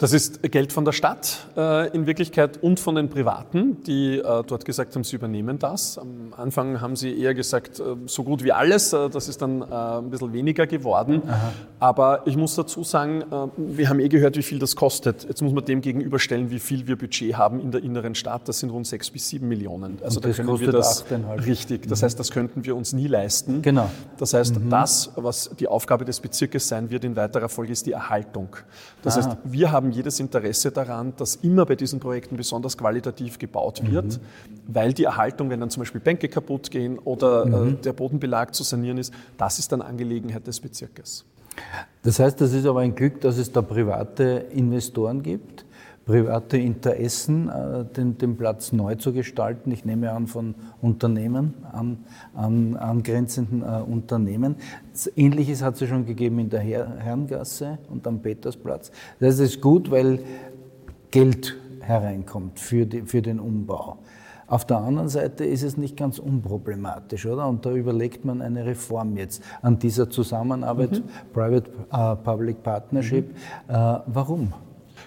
Das 0.01 0.15
ist 0.15 0.43
Geld 0.43 0.73
von 0.73 0.87
der 0.87 0.93
Stadt 0.93 1.47
äh, 1.59 1.95
in 1.95 2.07
Wirklichkeit 2.07 2.63
und 2.63 2.81
von 2.81 2.95
den 2.95 3.11
Privaten, 3.11 3.83
die 3.83 4.17
äh, 4.17 4.23
dort 4.23 4.65
gesagt 4.65 4.95
haben, 4.95 5.05
sie 5.05 5.17
übernehmen 5.17 5.59
das. 5.59 5.99
Am 5.99 6.33
Anfang 6.35 6.81
haben 6.81 6.97
sie 6.97 7.21
eher 7.21 7.35
gesagt, 7.35 7.81
äh, 7.81 7.97
so 8.07 8.25
gut 8.25 8.43
wie 8.43 8.51
alles. 8.51 8.95
Äh, 8.95 9.11
das 9.11 9.29
ist 9.29 9.43
dann 9.43 9.61
äh, 9.61 9.65
ein 9.67 10.09
bisschen 10.09 10.33
weniger 10.33 10.67
geworden. 10.67 11.21
Aha. 11.29 11.53
Aber 11.81 12.23
ich 12.25 12.35
muss 12.39 12.55
dazu 12.55 12.83
sagen, 12.83 13.21
äh, 13.31 13.49
wir 13.59 13.91
haben 13.91 14.01
eh 14.01 14.09
gehört, 14.09 14.39
wie 14.39 14.43
viel 14.43 14.59
das 14.59 14.75
kostet. 14.75 15.25
Jetzt 15.25 15.43
muss 15.43 15.53
man 15.53 15.67
dem 15.67 15.83
gegenüberstellen, 15.83 16.51
wie 16.51 16.61
viel 16.61 16.87
wir 16.87 16.97
Budget 16.97 17.37
haben 17.37 17.61
in 17.61 17.71
der 17.71 17.83
inneren 17.83 18.15
Stadt. 18.15 18.49
Das 18.49 18.59
sind 18.59 18.71
rund 18.71 18.87
sechs 18.87 19.11
bis 19.11 19.29
sieben 19.29 19.49
Millionen. 19.49 19.99
Also 20.03 20.19
und 20.19 20.25
da 20.25 20.31
können 20.31 20.61
wir 20.61 20.73
das 20.73 21.05
richtig. 21.47 21.89
Das 21.89 22.01
mhm. 22.01 22.05
heißt, 22.07 22.19
das 22.19 22.31
könnten 22.31 22.65
wir 22.65 22.75
uns 22.75 22.95
nie 22.95 23.07
leisten. 23.07 23.61
Genau. 23.61 23.91
Das 24.17 24.33
heißt, 24.33 24.61
mhm. 24.61 24.71
das, 24.71 25.13
was 25.17 25.51
die 25.61 25.69
Aufgabe 25.69 26.07
des 26.07 26.21
Bezirkes 26.21 26.69
sein 26.69 26.89
wird 26.89 27.05
in 27.05 27.17
weiterer 27.17 27.51
Folge, 27.51 27.73
ist 27.73 27.85
die 27.85 27.93
Erhaltung. 27.93 28.57
Das 29.03 29.19
ah. 29.19 29.19
heißt, 29.19 29.37
wir 29.45 29.71
haben 29.71 29.90
jedes 29.93 30.21
Interesse 30.21 30.71
daran, 30.71 31.13
dass 31.17 31.37
immer 31.37 31.67
bei 31.67 31.77
diesen 31.77 32.01
Projekten 32.01 32.37
besonders 32.37 32.77
qualitativ 32.77 33.39
gebaut 33.39 33.83
wird, 33.91 34.07
mhm. 34.07 34.21
weil 34.67 34.93
die 34.93 35.05
Erhaltung, 35.05 35.51
wenn 35.51 35.61
dann 35.61 35.71
zum 35.71 35.83
Beispiel 35.83 36.01
Bänke 36.01 36.29
kaputt 36.29 36.71
gehen 36.71 36.99
oder 36.99 37.45
äh, 37.45 37.49
mhm. 37.49 37.81
der 37.83 37.93
Bodenbelag 37.93 38.55
zu 38.55 38.63
sanieren 38.63 38.99
ist, 38.99 39.13
das 39.39 39.59
ist 39.59 39.73
dann 39.73 39.83
Angelegenheit 39.83 40.47
des 40.47 40.61
Bezirkes. 40.61 41.25
Das 42.03 42.19
heißt, 42.19 42.41
das 42.41 42.53
ist 42.53 42.67
aber 42.67 42.81
ein 42.81 42.95
Glück, 42.95 43.21
dass 43.21 43.37
es 43.37 43.53
da 43.53 43.61
private 43.63 44.47
Investoren 44.53 45.23
gibt, 45.23 45.65
private 46.11 46.59
Interessen, 46.59 47.49
äh, 47.49 47.85
den, 47.85 48.19
den 48.19 48.37
Platz 48.37 48.73
neu 48.73 48.97
zu 48.97 49.13
gestalten. 49.13 49.71
Ich 49.71 49.85
nehme 49.85 50.11
an 50.11 50.27
von 50.27 50.57
Unternehmen, 50.83 51.55
an, 51.71 51.99
an 52.35 52.77
angrenzenden 52.77 53.63
äh, 53.63 53.81
Unternehmen. 53.81 54.57
Ähnliches 55.15 55.63
hat 55.63 55.81
es 55.81 55.89
schon 55.89 56.07
gegeben 56.07 56.41
in 56.41 56.51
der 56.51 56.59
Her 56.59 56.97
Herrengasse 56.99 57.79
und 57.89 58.09
am 58.09 58.23
Petersplatz. 58.23 58.91
Das 59.21 59.39
ist 59.39 59.61
gut, 59.61 59.93
weil 59.93 60.19
Geld 61.13 61.57
hereinkommt 61.79 62.59
für, 62.59 62.87
die, 62.87 63.03
für 63.03 63.23
den 63.23 63.39
Umbau. 63.39 63.99
Auf 64.49 64.67
der 64.67 64.79
anderen 64.79 65.09
Seite 65.09 65.45
ist 65.45 65.63
es 65.63 65.77
nicht 65.77 65.97
ganz 65.97 66.19
unproblematisch, 66.19 67.25
oder? 67.27 67.47
Und 67.47 67.65
da 67.65 67.71
überlegt 67.71 68.25
man 68.25 68.43
eine 68.43 68.67
Reform 68.67 69.17
jetzt 69.17 69.45
an 69.63 69.79
dieser 69.79 70.11
Zusammenarbeit, 70.11 70.91
mhm. 70.91 71.33
Private-Public 71.33 72.57
äh, 72.57 72.61
Partnership. 72.61 73.29
Mhm. 73.29 73.75
Äh, 73.75 73.99
warum? 74.07 74.53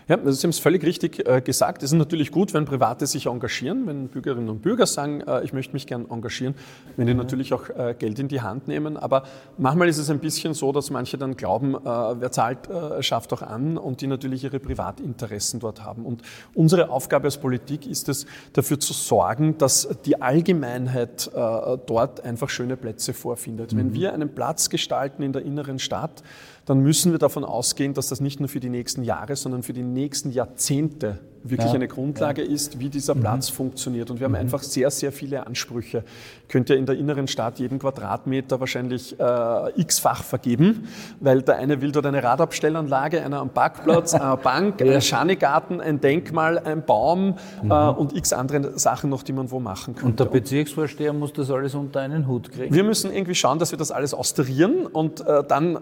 Ja, 0.08 0.18
Sie 0.18 0.44
haben 0.44 0.50
es 0.50 0.60
völlig 0.60 0.84
richtig 0.84 1.28
äh, 1.28 1.42
gesagt. 1.42 1.82
Es 1.82 1.92
ist 1.92 1.98
natürlich 1.98 2.32
gut, 2.32 2.54
wenn 2.54 2.66
Private 2.66 3.08
sich 3.08 3.28
engagieren, 3.28 3.88
wenn 3.88 4.10
Bürgerinnen 4.10 4.50
und 4.50 4.62
Bürger 4.62 4.86
sagen, 4.86 5.22
äh, 5.22 5.44
ich 5.44 5.54
möchte 5.54 5.74
mich 5.74 5.88
gern 5.88 6.10
engagieren, 6.10 6.56
wenn 6.98 7.08
die 7.08 7.14
natürlich 7.14 7.54
auch 7.54 7.70
äh, 7.70 7.96
Geld 7.98 8.20
in 8.20 8.28
die 8.28 8.42
Hand 8.42 8.68
nehmen. 8.68 8.98
Aber 8.98 9.24
manchmal 9.58 9.88
ist 9.88 9.98
es 9.98 10.10
ein 10.10 10.20
bisschen 10.20 10.54
so, 10.54 10.72
dass 10.74 10.90
manche 10.90 11.18
dann 11.18 11.38
glauben, 11.38 11.76
äh, 11.76 11.80
wer 11.86 12.32
zahlt, 12.32 12.70
äh, 12.70 13.02
schafft 13.02 13.32
auch 13.32 13.42
an 13.42 13.78
und 13.78 14.02
die 14.02 14.08
natürlich 14.08 14.44
ihre 14.44 14.60
Privatinteressen 14.60 15.62
dort 15.62 15.84
haben. 15.84 16.06
Und 16.06 16.22
unsere 16.54 16.90
Aufgabe 16.90 17.26
als 17.26 17.38
Politik 17.38 17.88
ist 17.88 18.10
es, 18.10 18.26
dafür 18.52 18.80
zu 18.80 18.94
sorgen, 18.94 19.58
dass 19.58 19.88
die 20.06 20.22
Allgemeinheit 20.22 21.28
äh, 21.34 21.78
dort 21.86 22.24
einfach 22.26 22.50
schöne 22.50 22.76
Plätze 22.76 23.14
vorfindet. 23.14 23.74
Mhm. 23.74 23.78
Wenn 23.78 23.94
wir 23.94 24.14
einen 24.14 24.36
Platz 24.36 24.70
gestalten 24.70 25.24
in 25.24 25.32
der 25.32 25.44
inneren 25.44 25.80
Stadt, 25.80 26.24
dann 26.66 26.80
müssen 26.80 27.12
wir 27.12 27.20
davon 27.20 27.44
ausgehen, 27.44 27.94
dass 27.94 28.08
das 28.08 28.22
nicht 28.22 28.40
nur 28.40 28.50
für 28.50 28.60
die 28.60 28.70
nächsten 28.70 29.04
Jahre, 29.04 29.36
sondern 29.36 29.64
für 29.64 29.74
die 29.74 29.84
nächsten 29.84 30.32
Jahrzehnte 30.32 31.20
wirklich 31.44 31.70
ja, 31.70 31.76
eine 31.76 31.88
Grundlage 31.88 32.44
ja. 32.44 32.52
ist, 32.52 32.80
wie 32.80 32.90
dieser 32.90 33.16
mhm. 33.16 33.22
Platz 33.22 33.52
mhm. 33.52 33.56
funktioniert. 33.56 34.10
Und 34.10 34.20
wir 34.20 34.26
haben 34.26 34.32
mhm. 34.32 34.40
einfach 34.40 34.64
sehr, 34.64 34.90
sehr 34.92 35.12
viele 35.12 35.46
Ansprüche. 35.46 36.04
Könnt 36.48 36.70
ihr 36.70 36.78
in 36.78 36.86
der 36.86 36.96
inneren 36.96 37.28
Stadt 37.28 37.60
jeden 37.60 37.80
Quadratmeter 37.80 38.60
wahrscheinlich 38.60 39.20
äh, 39.20 39.82
x-fach 39.82 40.24
vergeben, 40.24 40.88
weil 41.20 41.42
der 41.42 41.58
eine 41.58 41.82
will 41.82 41.92
dort 41.92 42.06
eine 42.06 42.24
Radabstellanlage, 42.24 43.24
einer 43.24 43.40
am 43.40 43.50
Parkplatz, 43.50 44.14
eine 44.14 44.38
Bank, 44.38 44.80
ja. 44.80 44.92
einen 44.92 45.02
Schanigarten, 45.02 45.82
ein 45.82 46.00
Denkmal, 46.00 46.60
ein 46.60 46.86
Baum 46.86 47.36
mhm. 47.62 47.72
äh, 47.72 47.90
und 47.90 48.16
x 48.16 48.34
andere 48.34 48.80
Sachen 48.80 49.10
noch, 49.10 49.24
die 49.24 49.34
man 49.34 49.52
wo 49.52 49.60
machen 49.60 49.96
könnte. 49.96 50.08
Und 50.08 50.20
der 50.20 50.26
Bezirksvorsteher 50.26 51.12
muss 51.12 51.34
das 51.34 51.52
alles 51.52 51.76
unter 51.76 52.00
einen 52.00 52.28
Hut 52.28 52.52
kriegen? 52.52 52.74
Wir 52.74 52.84
müssen 52.84 53.12
irgendwie 53.12 53.36
schauen, 53.36 53.60
dass 53.60 53.72
wir 53.72 53.78
das 53.78 53.92
alles 53.92 54.14
austarieren 54.14 54.86
und 54.86 55.26
äh, 55.26 55.44
dann 55.44 55.76
äh, 55.76 55.80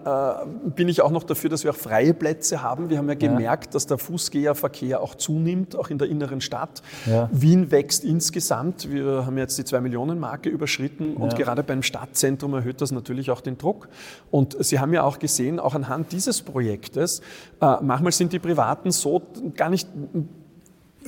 bin 0.74 0.88
ich 0.88 1.02
auch 1.02 1.10
noch 1.10 1.22
dafür, 1.22 1.50
dass 1.50 1.64
wir 1.64 1.70
auch 1.70 1.76
freie 1.76 2.14
Plätze 2.14 2.62
haben. 2.62 2.90
Wir 2.90 2.98
haben 2.98 3.08
ja 3.08 3.14
gemerkt, 3.14 3.74
dass 3.74 3.86
der 3.86 3.98
Fußgängerverkehr 3.98 5.00
auch 5.00 5.14
zunimmt 5.14 5.51
zunimmt, 5.52 5.76
auch 5.76 5.90
in 5.90 5.98
der 5.98 6.08
inneren 6.08 6.40
Stadt. 6.40 6.82
Ja. 7.06 7.28
Wien 7.32 7.70
wächst 7.70 8.04
insgesamt. 8.04 8.90
Wir 8.90 9.26
haben 9.26 9.38
jetzt 9.38 9.58
die 9.58 9.62
2-Millionen-Marke 9.62 10.48
überschritten 10.48 11.16
und 11.16 11.32
ja. 11.32 11.38
gerade 11.38 11.62
beim 11.62 11.82
Stadtzentrum 11.82 12.54
erhöht 12.54 12.80
das 12.80 12.92
natürlich 12.92 13.30
auch 13.30 13.40
den 13.40 13.58
Druck. 13.58 13.88
Und 14.30 14.56
Sie 14.64 14.78
haben 14.78 14.92
ja 14.92 15.02
auch 15.02 15.18
gesehen, 15.18 15.60
auch 15.60 15.74
anhand 15.74 16.12
dieses 16.12 16.42
Projektes, 16.42 17.20
äh, 17.60 17.76
manchmal 17.82 18.12
sind 18.12 18.32
die 18.32 18.38
Privaten 18.38 18.90
so 18.90 19.22
gar 19.56 19.70
nicht 19.70 19.88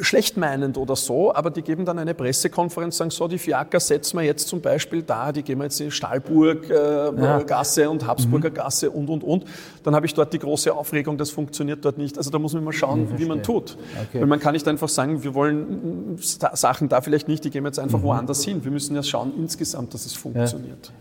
schlecht 0.00 0.37
meinend 0.37 0.76
oder 0.76 0.96
so, 0.96 1.35
aber 1.35 1.50
die 1.50 1.62
geben 1.62 1.85
dann 1.85 1.98
eine 1.98 2.14
Pressekonferenz, 2.14 2.96
sagen 2.96 3.11
so, 3.11 3.28
die 3.28 3.38
Fiaker 3.38 3.80
setzen 3.80 4.18
wir 4.18 4.24
jetzt 4.24 4.48
zum 4.48 4.61
Beispiel 4.61 5.02
da, 5.02 5.33
die 5.33 5.42
gehen 5.42 5.59
wir 5.59 5.64
jetzt 5.64 5.80
in 5.80 5.90
Stahlburg 5.90 6.68
äh, 6.68 6.74
ja. 6.74 7.42
Gasse 7.42 7.88
und 7.88 8.07
Habsburger 8.07 8.50
mhm. 8.50 8.54
Gasse 8.54 8.90
und, 8.90 9.09
und, 9.09 9.22
und. 9.22 9.44
Dann 9.83 9.94
habe 9.94 10.07
ich 10.07 10.14
dort 10.14 10.33
die 10.33 10.38
große 10.38 10.72
Aufregung, 10.74 11.16
das 11.16 11.30
funktioniert 11.30 11.85
dort 11.85 11.98
nicht. 11.98 12.16
Also 12.18 12.30
da 12.30 12.38
muss 12.38 12.54
man 12.54 12.64
mal 12.64 12.72
schauen, 12.72 13.09
wie 13.16 13.26
man 13.26 13.42
tut. 13.42 13.76
Okay. 14.09 14.20
Weil 14.20 14.26
man 14.26 14.40
kann 14.40 14.54
nicht 14.54 14.66
einfach 14.66 14.88
sagen, 14.88 15.22
wir 15.22 15.35
wollen 15.35 16.16
Sachen 16.18 16.88
da 16.88 17.00
vielleicht 17.00 17.28
nicht, 17.28 17.44
die 17.44 17.50
gehen 17.50 17.62
wir 17.62 17.68
jetzt 17.68 17.78
einfach 17.78 17.98
mhm. 17.98 18.04
woanders 18.04 18.44
hin. 18.44 18.64
Wir 18.64 18.70
müssen 18.70 18.96
ja 18.96 19.02
schauen 19.02 19.33
insgesamt, 19.38 19.94
dass 19.94 20.07
es 20.07 20.14
funktioniert. 20.14 20.92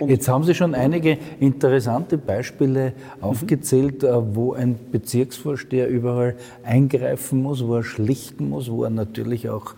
Ja. 0.00 0.06
Jetzt 0.06 0.28
haben 0.28 0.44
Sie 0.44 0.54
schon 0.54 0.74
einige 0.74 1.18
interessante 1.38 2.18
Beispiele 2.18 2.94
mhm. 3.18 3.24
aufgezählt, 3.24 4.02
mhm. 4.02 4.34
wo 4.34 4.54
ein 4.54 4.78
Bezirksvorsteher 4.90 5.88
überall 5.88 6.36
eingreifen 6.64 7.42
muss, 7.42 7.64
wo 7.64 7.76
er 7.76 7.82
schlicht 7.82 8.39
berichten 8.40 8.48
muss, 8.48 8.70
wo 8.70 8.84
er 8.84 8.90
natürlich 8.90 9.48
auch 9.48 9.74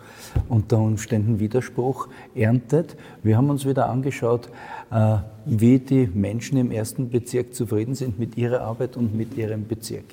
unter 0.48 0.78
Umständen 0.78 1.40
Widerspruch 1.40 2.08
erntet. 2.34 2.96
Wir 3.22 3.36
haben 3.36 3.50
uns 3.50 3.66
wieder 3.66 3.88
angeschaut, 3.88 4.48
äh, 4.90 5.16
wie 5.44 5.78
die 5.78 6.06
Menschen 6.06 6.58
im 6.58 6.70
ersten 6.70 7.10
Bezirk 7.10 7.54
zufrieden 7.54 7.94
sind 7.94 8.18
mit 8.18 8.36
ihrer 8.36 8.60
Arbeit 8.60 8.96
und 8.96 9.14
mit 9.14 9.36
ihrem 9.36 9.66
Bezirk. 9.66 10.04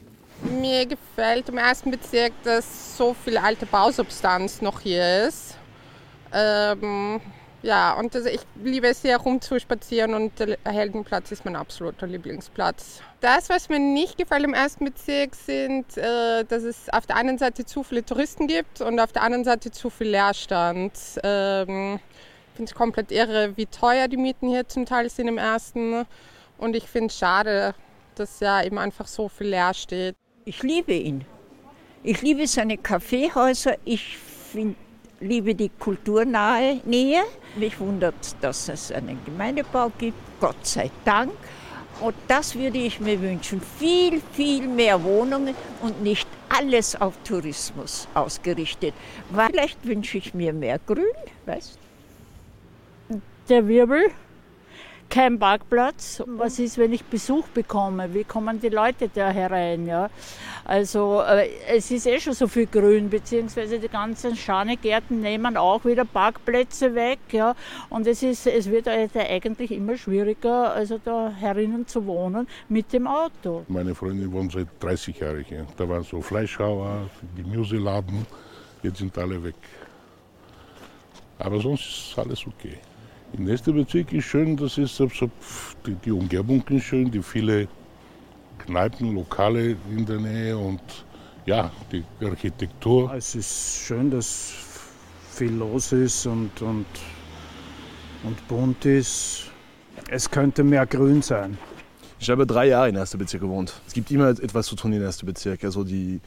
Mir 0.61 0.85
gefällt 0.85 1.49
im 1.49 1.57
ersten 1.57 1.91
Bezirk, 1.91 2.31
dass 2.43 2.97
so 2.97 3.13
viel 3.13 3.37
alte 3.37 3.65
Bausubstanz 3.65 4.61
noch 4.61 4.79
hier 4.79 5.27
ist. 5.27 5.55
Ähm, 6.33 7.19
ja, 7.61 7.93
und 7.93 8.15
also 8.15 8.29
ich 8.29 8.41
liebe 8.63 8.87
es 8.87 9.01
sehr 9.01 9.17
rumzuspazieren 9.17 10.13
und 10.13 10.39
der 10.39 10.57
Heldenplatz 10.63 11.31
ist 11.31 11.43
mein 11.43 11.57
absoluter 11.57 12.07
Lieblingsplatz. 12.07 13.01
Das, 13.19 13.49
was 13.49 13.67
mir 13.67 13.79
nicht 13.79 14.17
gefällt 14.17 14.45
im 14.45 14.53
ersten 14.53 14.85
Bezirk, 14.85 15.35
sind, 15.35 15.97
äh, 15.97 16.45
dass 16.45 16.63
es 16.63 16.87
auf 16.89 17.05
der 17.05 17.17
einen 17.17 17.37
Seite 17.37 17.65
zu 17.65 17.83
viele 17.83 18.05
Touristen 18.05 18.47
gibt 18.47 18.79
und 18.79 18.99
auf 18.99 19.11
der 19.11 19.23
anderen 19.23 19.43
Seite 19.43 19.71
zu 19.71 19.89
viel 19.89 20.07
Leerstand. 20.07 20.93
Ähm, 21.23 21.99
ich 22.51 22.55
finde 22.55 22.71
es 22.71 22.75
komplett 22.75 23.11
irre, 23.11 23.57
wie 23.57 23.65
teuer 23.65 24.07
die 24.07 24.17
Mieten 24.17 24.47
hier 24.47 24.67
zum 24.67 24.85
Teil 24.85 25.09
sind 25.09 25.27
im 25.27 25.37
ersten. 25.37 26.05
Und 26.57 26.75
ich 26.77 26.87
finde 26.87 27.07
es 27.07 27.17
schade, 27.17 27.75
dass 28.15 28.39
ja 28.39 28.63
eben 28.63 28.77
einfach 28.77 29.07
so 29.07 29.27
viel 29.27 29.47
leer 29.47 29.73
steht. 29.73 30.15
Ich 30.45 30.63
liebe 30.63 30.93
ihn. 30.93 31.25
Ich 32.03 32.21
liebe 32.21 32.47
seine 32.47 32.77
Kaffeehäuser. 32.77 33.75
Ich 33.83 34.17
finde 34.17 34.75
liebe 35.19 35.55
die 35.55 35.69
kulturnahe 35.69 36.81
Nähe. 36.85 37.23
Mich 37.55 37.79
wundert, 37.79 38.35
dass 38.41 38.69
es 38.69 38.91
einen 38.91 39.19
Gemeindebau 39.25 39.91
gibt, 39.97 40.17
Gott 40.39 40.65
sei 40.65 40.89
Dank. 41.05 41.31
Und 42.01 42.15
das 42.27 42.55
würde 42.55 42.77
ich 42.77 42.99
mir 42.99 43.21
wünschen. 43.21 43.61
Viel, 43.77 44.21
viel 44.31 44.67
mehr 44.67 45.03
Wohnungen 45.03 45.53
und 45.81 46.01
nicht 46.01 46.27
alles 46.47 46.99
auf 46.99 47.13
Tourismus 47.23 48.07
ausgerichtet. 48.13 48.93
Vielleicht 49.33 49.85
wünsche 49.85 50.17
ich 50.17 50.33
mir 50.33 50.53
mehr 50.53 50.79
Grün, 50.79 51.03
weißt 51.45 51.77
Der 53.49 53.67
Wirbel 53.67 54.11
kein 55.09 55.39
Parkplatz. 55.39 56.23
Was 56.25 56.59
ist, 56.59 56.77
wenn 56.77 56.93
ich 56.93 57.03
Besuch 57.03 57.47
bekomme? 57.49 58.13
Wie 58.13 58.23
kommen 58.23 58.59
die 58.59 58.69
Leute 58.69 59.09
da 59.13 59.29
herein? 59.29 59.87
Ja? 59.87 60.09
Also 60.65 61.21
äh, 61.21 61.49
es 61.67 61.89
ist 61.91 62.05
eh 62.05 62.19
schon 62.19 62.33
so 62.33 62.47
viel 62.47 62.67
Grün, 62.67 63.09
beziehungsweise 63.09 63.79
die 63.79 63.89
ganzen 63.89 64.35
Schanigärten 64.35 65.21
nehmen 65.21 65.57
auch 65.57 65.83
wieder 65.85 66.05
Parkplätze 66.05 66.93
weg. 66.95 67.19
Ja? 67.31 67.55
Und 67.89 68.07
es, 68.07 68.23
ist, 68.23 68.47
es 68.47 68.69
wird 68.69 68.87
eigentlich 68.87 69.71
immer 69.71 69.97
schwieriger, 69.97 70.73
also 70.73 70.99
da 71.03 71.29
herinnen 71.29 71.87
zu 71.87 72.05
wohnen 72.05 72.47
mit 72.69 72.93
dem 72.93 73.07
Auto. 73.07 73.63
Meine 73.67 73.95
Freundin 73.95 74.31
wohnt 74.31 74.51
seit 74.51 74.67
30 74.79 75.19
Jahren 75.19 75.43
hier. 75.43 75.65
Da 75.77 75.89
waren 75.89 76.03
so 76.03 76.21
Fleischhauer, 76.21 77.09
Gemüseladen, 77.35 78.25
jetzt 78.83 78.99
sind 78.99 79.17
alle 79.17 79.43
weg. 79.43 79.55
Aber 81.39 81.59
sonst 81.59 82.11
ist 82.11 82.19
alles 82.19 82.45
okay. 82.45 82.77
Im 83.37 83.43
nächsten 83.43 83.75
Bezirk 83.75 84.11
ist 84.11 84.25
schön, 84.25 84.57
das 84.57 84.77
ist 84.77 84.99
die, 85.85 85.95
die 86.03 86.11
Umgebung 86.11 86.63
ist 86.69 86.83
schön, 86.83 87.11
die 87.11 87.21
viele 87.21 87.67
Kneipen, 88.57 89.13
Lokale 89.13 89.75
in 89.89 90.05
der 90.05 90.19
Nähe 90.19 90.57
und 90.57 90.81
ja, 91.45 91.71
die 91.91 92.03
Architektur. 92.23 93.13
Es 93.13 93.35
ist 93.35 93.81
schön, 93.85 94.09
dass 94.09 94.53
viel 95.31 95.53
los 95.53 95.91
ist 95.91 96.25
und, 96.25 96.61
und, 96.61 96.85
und 98.23 98.47
bunt 98.47 98.85
ist. 98.85 99.45
Es 100.09 100.29
könnte 100.29 100.63
mehr 100.63 100.85
grün 100.85 101.21
sein. 101.21 101.57
Ich 102.19 102.29
habe 102.29 102.45
drei 102.45 102.67
Jahre 102.67 102.89
in 102.89 102.95
erster 102.95 103.17
Bezirk 103.17 103.41
gewohnt. 103.41 103.81
Es 103.87 103.93
gibt 103.93 104.11
immer 104.11 104.29
etwas 104.29 104.65
zu 104.65 104.75
tun 104.75 104.91
in 104.91 105.01
erster 105.01 105.25
Bezirk. 105.25 105.63
Also 105.63 105.83
die, 105.83 106.19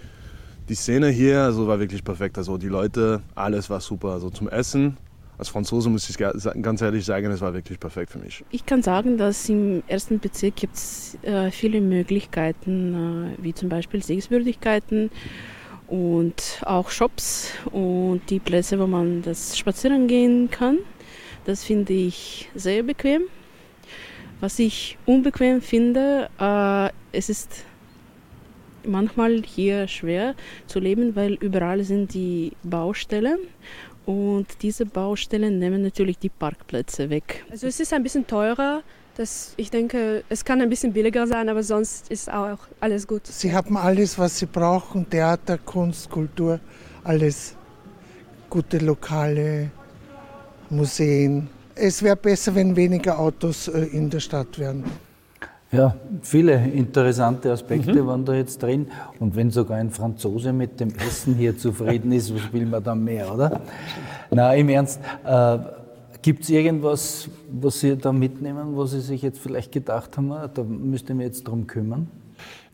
die 0.68 0.74
Szene 0.74 1.08
hier 1.08 1.42
also 1.42 1.66
war 1.66 1.78
wirklich 1.78 2.02
perfekt. 2.02 2.38
Also 2.38 2.56
die 2.56 2.68
Leute, 2.68 3.22
alles 3.34 3.68
war 3.68 3.80
super. 3.80 4.12
Also 4.12 4.30
zum 4.30 4.48
Essen, 4.48 4.96
als 5.42 5.48
Franzose 5.48 5.90
muss 5.90 6.08
ich 6.08 6.16
ganz 6.18 6.82
ehrlich 6.82 7.04
sagen, 7.04 7.28
es 7.32 7.40
war 7.40 7.52
wirklich 7.52 7.80
perfekt 7.80 8.12
für 8.12 8.20
mich. 8.20 8.44
Ich 8.52 8.64
kann 8.64 8.80
sagen, 8.80 9.18
dass 9.18 9.48
im 9.48 9.82
ersten 9.88 10.20
Bezirk 10.20 10.54
gibt 10.54 10.76
es 10.76 11.18
äh, 11.22 11.50
viele 11.50 11.80
Möglichkeiten, 11.80 13.34
äh, 13.40 13.42
wie 13.42 13.52
zum 13.52 13.68
Beispiel 13.68 14.04
Sehenswürdigkeiten 14.04 15.10
und 15.88 16.62
auch 16.64 16.90
Shops 16.90 17.50
und 17.72 18.22
die 18.30 18.38
Plätze, 18.38 18.78
wo 18.78 18.86
man 18.86 19.22
das 19.22 19.58
spazieren 19.58 20.06
gehen 20.06 20.48
kann. 20.48 20.78
Das 21.44 21.64
finde 21.64 21.92
ich 21.92 22.48
sehr 22.54 22.84
bequem. 22.84 23.22
Was 24.38 24.60
ich 24.60 24.96
unbequem 25.06 25.60
finde, 25.60 26.30
äh, 26.38 26.90
es 27.10 27.28
ist 27.28 27.64
manchmal 28.86 29.42
hier 29.42 29.88
schwer 29.88 30.36
zu 30.68 30.78
leben, 30.78 31.16
weil 31.16 31.34
überall 31.34 31.82
sind 31.82 32.14
die 32.14 32.52
Baustellen 32.62 33.38
und 34.06 34.46
diese 34.62 34.86
Baustellen 34.86 35.58
nehmen 35.58 35.82
natürlich 35.82 36.18
die 36.18 36.28
Parkplätze 36.28 37.10
weg. 37.10 37.44
Also 37.50 37.66
es 37.66 37.78
ist 37.80 37.92
ein 37.92 38.02
bisschen 38.02 38.26
teurer. 38.26 38.82
Das, 39.14 39.52
ich 39.58 39.70
denke, 39.70 40.24
es 40.30 40.44
kann 40.44 40.62
ein 40.62 40.70
bisschen 40.70 40.92
billiger 40.92 41.26
sein, 41.26 41.48
aber 41.48 41.62
sonst 41.62 42.10
ist 42.10 42.32
auch 42.32 42.58
alles 42.80 43.06
gut. 43.06 43.26
Sie 43.26 43.52
haben 43.52 43.76
alles, 43.76 44.18
was 44.18 44.38
sie 44.38 44.46
brauchen. 44.46 45.08
Theater, 45.08 45.58
Kunst, 45.58 46.10
Kultur, 46.10 46.60
alles. 47.04 47.54
Gute 48.48 48.78
Lokale, 48.78 49.70
Museen. 50.70 51.48
Es 51.74 52.02
wäre 52.02 52.16
besser, 52.16 52.54
wenn 52.54 52.74
weniger 52.74 53.18
Autos 53.18 53.68
äh, 53.68 53.84
in 53.84 54.10
der 54.10 54.20
Stadt 54.20 54.58
wären. 54.58 54.84
Ja, 55.72 55.96
viele 56.20 56.66
interessante 56.66 57.50
Aspekte 57.50 58.02
mhm. 58.02 58.06
waren 58.06 58.24
da 58.26 58.34
jetzt 58.34 58.62
drin. 58.62 58.88
Und 59.18 59.34
wenn 59.34 59.50
sogar 59.50 59.78
ein 59.78 59.90
Franzose 59.90 60.52
mit 60.52 60.78
dem 60.78 60.90
Essen 60.96 61.34
hier 61.34 61.56
zufrieden 61.56 62.12
ist, 62.12 62.34
was 62.34 62.52
will 62.52 62.66
man 62.66 62.84
dann 62.84 63.02
mehr, 63.02 63.32
oder? 63.32 63.62
Na, 64.30 64.54
im 64.54 64.68
Ernst, 64.68 65.00
äh, 65.24 65.58
gibt 66.20 66.42
es 66.42 66.50
irgendwas, 66.50 67.30
was 67.50 67.80
Sie 67.80 67.96
da 67.96 68.12
mitnehmen, 68.12 68.76
wo 68.76 68.84
Sie 68.84 69.00
sich 69.00 69.22
jetzt 69.22 69.38
vielleicht 69.38 69.72
gedacht 69.72 70.14
haben, 70.18 70.30
ah, 70.32 70.46
da 70.46 70.62
müsste 70.62 71.14
ich 71.14 71.16
mich 71.16 71.26
jetzt 71.26 71.48
drum 71.48 71.66
kümmern? 71.66 72.06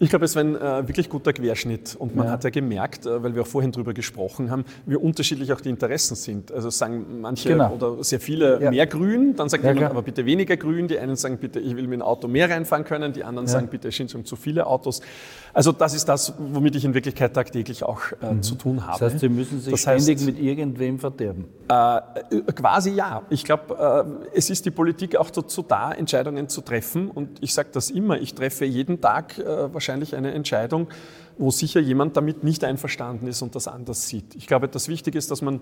Ich 0.00 0.10
glaube, 0.10 0.26
es 0.26 0.36
war 0.36 0.44
ein 0.44 0.54
äh, 0.54 0.86
wirklich 0.86 1.08
guter 1.08 1.32
Querschnitt. 1.32 1.96
Und 1.98 2.14
man 2.14 2.26
ja. 2.26 2.32
hat 2.32 2.44
ja 2.44 2.50
gemerkt, 2.50 3.04
äh, 3.04 3.20
weil 3.20 3.34
wir 3.34 3.42
auch 3.42 3.46
vorhin 3.48 3.72
darüber 3.72 3.92
gesprochen 3.92 4.48
haben, 4.48 4.64
wie 4.86 4.94
unterschiedlich 4.94 5.52
auch 5.52 5.60
die 5.60 5.70
Interessen 5.70 6.14
sind. 6.14 6.52
Also 6.52 6.70
sagen 6.70 7.20
manche 7.20 7.48
genau. 7.48 7.72
oder 7.72 8.04
sehr 8.04 8.20
viele 8.20 8.62
ja. 8.62 8.70
mehr 8.70 8.86
Grün, 8.86 9.34
dann 9.34 9.48
sagt 9.48 9.64
ja, 9.64 9.72
jemand 9.72 9.90
aber 9.90 10.02
bitte 10.02 10.24
weniger 10.24 10.56
Grün. 10.56 10.86
Die 10.86 10.98
einen 11.00 11.16
sagen 11.16 11.38
bitte, 11.38 11.58
ich 11.58 11.74
will 11.74 11.88
mit 11.88 11.94
dem 11.94 12.02
Auto 12.02 12.28
mehr 12.28 12.48
reinfahren 12.48 12.84
können. 12.84 13.12
Die 13.12 13.24
anderen 13.24 13.48
sagen 13.48 13.66
bitte, 13.66 13.90
Schinsung 13.90 14.24
zu 14.24 14.36
viele 14.36 14.66
Autos. 14.66 15.00
Also 15.52 15.72
das 15.72 15.94
ist 15.94 16.08
das, 16.08 16.32
womit 16.38 16.76
ich 16.76 16.84
in 16.84 16.94
Wirklichkeit 16.94 17.34
tagtäglich 17.34 17.82
auch 17.82 18.02
äh, 18.22 18.34
mhm. 18.34 18.42
zu 18.42 18.54
tun 18.54 18.86
habe. 18.86 19.00
Das 19.00 19.14
heißt, 19.14 19.20
Sie 19.20 19.28
müssen 19.28 19.60
sich 19.60 19.72
das 19.72 19.80
ständig 19.80 20.18
heißt, 20.18 20.26
mit 20.26 20.38
irgendwem 20.38 21.00
verderben? 21.00 21.46
Äh, 21.68 21.96
äh, 21.96 22.00
quasi 22.54 22.92
ja. 22.92 23.22
Ich 23.30 23.44
glaube, 23.44 24.24
äh, 24.32 24.36
es 24.36 24.48
ist 24.48 24.64
die 24.64 24.70
Politik 24.70 25.16
auch 25.16 25.30
dazu 25.30 25.62
da, 25.62 25.90
Entscheidungen 25.90 26.48
zu 26.48 26.60
treffen. 26.60 27.10
Und 27.10 27.42
ich 27.42 27.52
sage 27.52 27.70
das 27.72 27.90
immer, 27.90 28.20
ich 28.20 28.34
treffe 28.34 28.64
jeden 28.64 29.00
Tag 29.00 29.34
wahrscheinlich 29.44 29.87
wahrscheinlich 29.88 30.14
eine 30.14 30.32
Entscheidung, 30.32 30.88
wo 31.38 31.50
sicher 31.50 31.80
jemand 31.80 32.16
damit 32.16 32.44
nicht 32.44 32.62
einverstanden 32.62 33.26
ist 33.26 33.40
und 33.42 33.54
das 33.54 33.68
anders 33.68 34.06
sieht. 34.06 34.34
Ich 34.34 34.46
glaube, 34.46 34.68
das 34.68 34.88
Wichtige 34.88 35.16
ist, 35.16 35.30
dass 35.30 35.40
man 35.40 35.60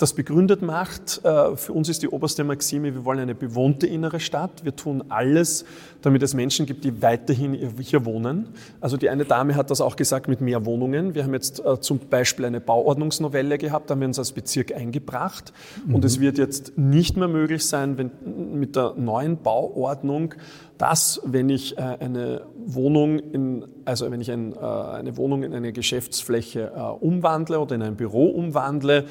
das 0.00 0.14
begründet 0.14 0.62
macht. 0.62 1.20
Äh, 1.24 1.56
für 1.56 1.74
uns 1.74 1.90
ist 1.90 2.02
die 2.02 2.08
oberste 2.08 2.42
Maxime, 2.42 2.94
wir 2.94 3.04
wollen 3.04 3.18
eine 3.18 3.34
bewohnte 3.34 3.86
innere 3.86 4.18
Stadt. 4.18 4.64
Wir 4.64 4.74
tun 4.74 5.04
alles, 5.10 5.66
damit 6.00 6.22
es 6.22 6.32
Menschen 6.32 6.64
gibt, 6.64 6.84
die 6.84 7.02
weiterhin 7.02 7.52
hier 7.80 8.06
wohnen. 8.06 8.48
Also 8.80 8.96
die 8.96 9.10
eine 9.10 9.26
Dame 9.26 9.56
hat 9.56 9.70
das 9.70 9.82
auch 9.82 9.96
gesagt 9.96 10.26
mit 10.26 10.40
mehr 10.40 10.64
Wohnungen. 10.64 11.14
Wir 11.14 11.24
haben 11.24 11.34
jetzt 11.34 11.62
äh, 11.64 11.80
zum 11.80 11.98
Beispiel 11.98 12.46
eine 12.46 12.60
Bauordnungsnovelle 12.60 13.58
gehabt, 13.58 13.90
da 13.90 13.92
haben 13.92 14.00
wir 14.00 14.08
uns 14.08 14.18
als 14.18 14.32
Bezirk 14.32 14.74
eingebracht. 14.74 15.52
Mhm. 15.86 15.96
Und 15.96 16.04
es 16.06 16.18
wird 16.18 16.38
jetzt 16.38 16.78
nicht 16.78 17.18
mehr 17.18 17.28
möglich 17.28 17.66
sein, 17.66 17.98
wenn 17.98 18.10
mit 18.58 18.76
der 18.76 18.94
neuen 18.96 19.36
Bauordnung 19.36 20.34
dass, 20.78 21.20
wenn 21.26 21.50
ich 21.50 21.76
äh, 21.76 21.82
eine 21.82 22.46
Wohnung 22.56 23.18
in, 23.18 23.66
also 23.84 24.10
wenn 24.10 24.22
ich 24.22 24.30
ein, 24.32 24.56
eine 24.56 25.18
Wohnung 25.18 25.42
in 25.42 25.52
eine 25.52 25.74
Geschäftsfläche 25.74 26.72
umwandle 27.00 27.60
oder 27.60 27.74
in 27.74 27.82
ein 27.82 27.96
Büro 27.96 28.28
umwandle, 28.28 29.04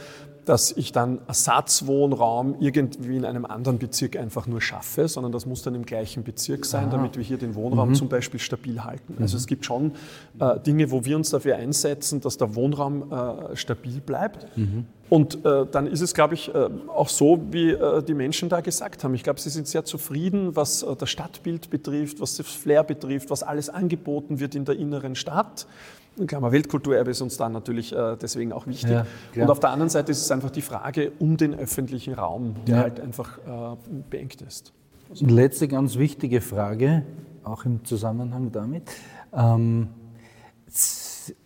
dass 0.49 0.71
ich 0.71 0.91
dann 0.91 1.19
Ersatzwohnraum 1.27 2.55
irgendwie 2.59 3.17
in 3.17 3.23
einem 3.23 3.45
anderen 3.45 3.77
Bezirk 3.77 4.17
einfach 4.17 4.47
nur 4.47 4.61
schaffe, 4.61 5.07
sondern 5.07 5.31
das 5.31 5.45
muss 5.45 5.61
dann 5.61 5.75
im 5.75 5.85
gleichen 5.85 6.23
Bezirk 6.23 6.65
sein, 6.65 6.85
Aha. 6.85 6.93
damit 6.93 7.17
wir 7.17 7.23
hier 7.23 7.37
den 7.37 7.53
Wohnraum 7.53 7.89
mhm. 7.89 7.93
zum 7.93 8.09
Beispiel 8.09 8.39
stabil 8.39 8.83
halten. 8.83 9.15
Also 9.19 9.35
mhm. 9.35 9.41
es 9.41 9.45
gibt 9.45 9.63
schon 9.63 9.91
äh, 10.39 10.59
Dinge, 10.59 10.89
wo 10.89 11.05
wir 11.05 11.15
uns 11.17 11.29
dafür 11.29 11.57
einsetzen, 11.57 12.19
dass 12.19 12.37
der 12.37 12.55
Wohnraum 12.55 13.11
äh, 13.11 13.55
stabil 13.55 14.01
bleibt. 14.01 14.47
Mhm. 14.57 14.87
Und 15.07 15.45
äh, 15.45 15.67
dann 15.71 15.85
ist 15.85 16.01
es, 16.01 16.15
glaube 16.15 16.33
ich, 16.33 16.53
äh, 16.53 16.69
auch 16.87 17.09
so, 17.09 17.39
wie 17.51 17.69
äh, 17.69 18.01
die 18.01 18.15
Menschen 18.15 18.49
da 18.49 18.61
gesagt 18.61 19.03
haben. 19.03 19.13
Ich 19.13 19.23
glaube, 19.23 19.39
sie 19.39 19.51
sind 19.51 19.67
sehr 19.67 19.85
zufrieden, 19.85 20.55
was 20.55 20.81
äh, 20.81 20.95
das 20.95 21.11
Stadtbild 21.11 21.69
betrifft, 21.69 22.21
was 22.21 22.37
das 22.37 22.47
Flair 22.47 22.83
betrifft, 22.83 23.29
was 23.29 23.43
alles 23.43 23.69
angeboten 23.69 24.39
wird 24.39 24.55
in 24.55 24.65
der 24.65 24.77
inneren 24.77 25.13
Stadt. 25.13 25.67
Klammer 26.27 26.51
Weltkulturerbe 26.51 27.11
ist 27.11 27.21
uns 27.21 27.37
dann 27.37 27.51
natürlich 27.51 27.93
äh, 27.93 28.17
deswegen 28.21 28.53
auch 28.53 28.67
wichtig. 28.67 28.91
Ja, 28.91 29.05
und 29.43 29.49
auf 29.49 29.59
der 29.59 29.71
anderen 29.71 29.89
Seite 29.89 30.11
ist 30.11 30.21
es 30.21 30.31
einfach 30.31 30.49
die 30.49 30.61
Frage 30.61 31.11
um 31.19 31.37
den 31.37 31.53
öffentlichen 31.53 32.13
Raum, 32.13 32.55
der 32.67 32.75
ja. 32.75 32.81
halt 32.83 32.99
einfach 32.99 33.37
äh, 33.37 33.75
beengt 34.09 34.41
ist. 34.41 34.73
Also 35.09 35.25
letzte 35.25 35.67
ganz 35.67 35.97
wichtige 35.97 36.41
Frage, 36.41 37.03
auch 37.43 37.65
im 37.65 37.83
Zusammenhang 37.83 38.51
damit. 38.51 38.83
Ähm, 39.33 39.87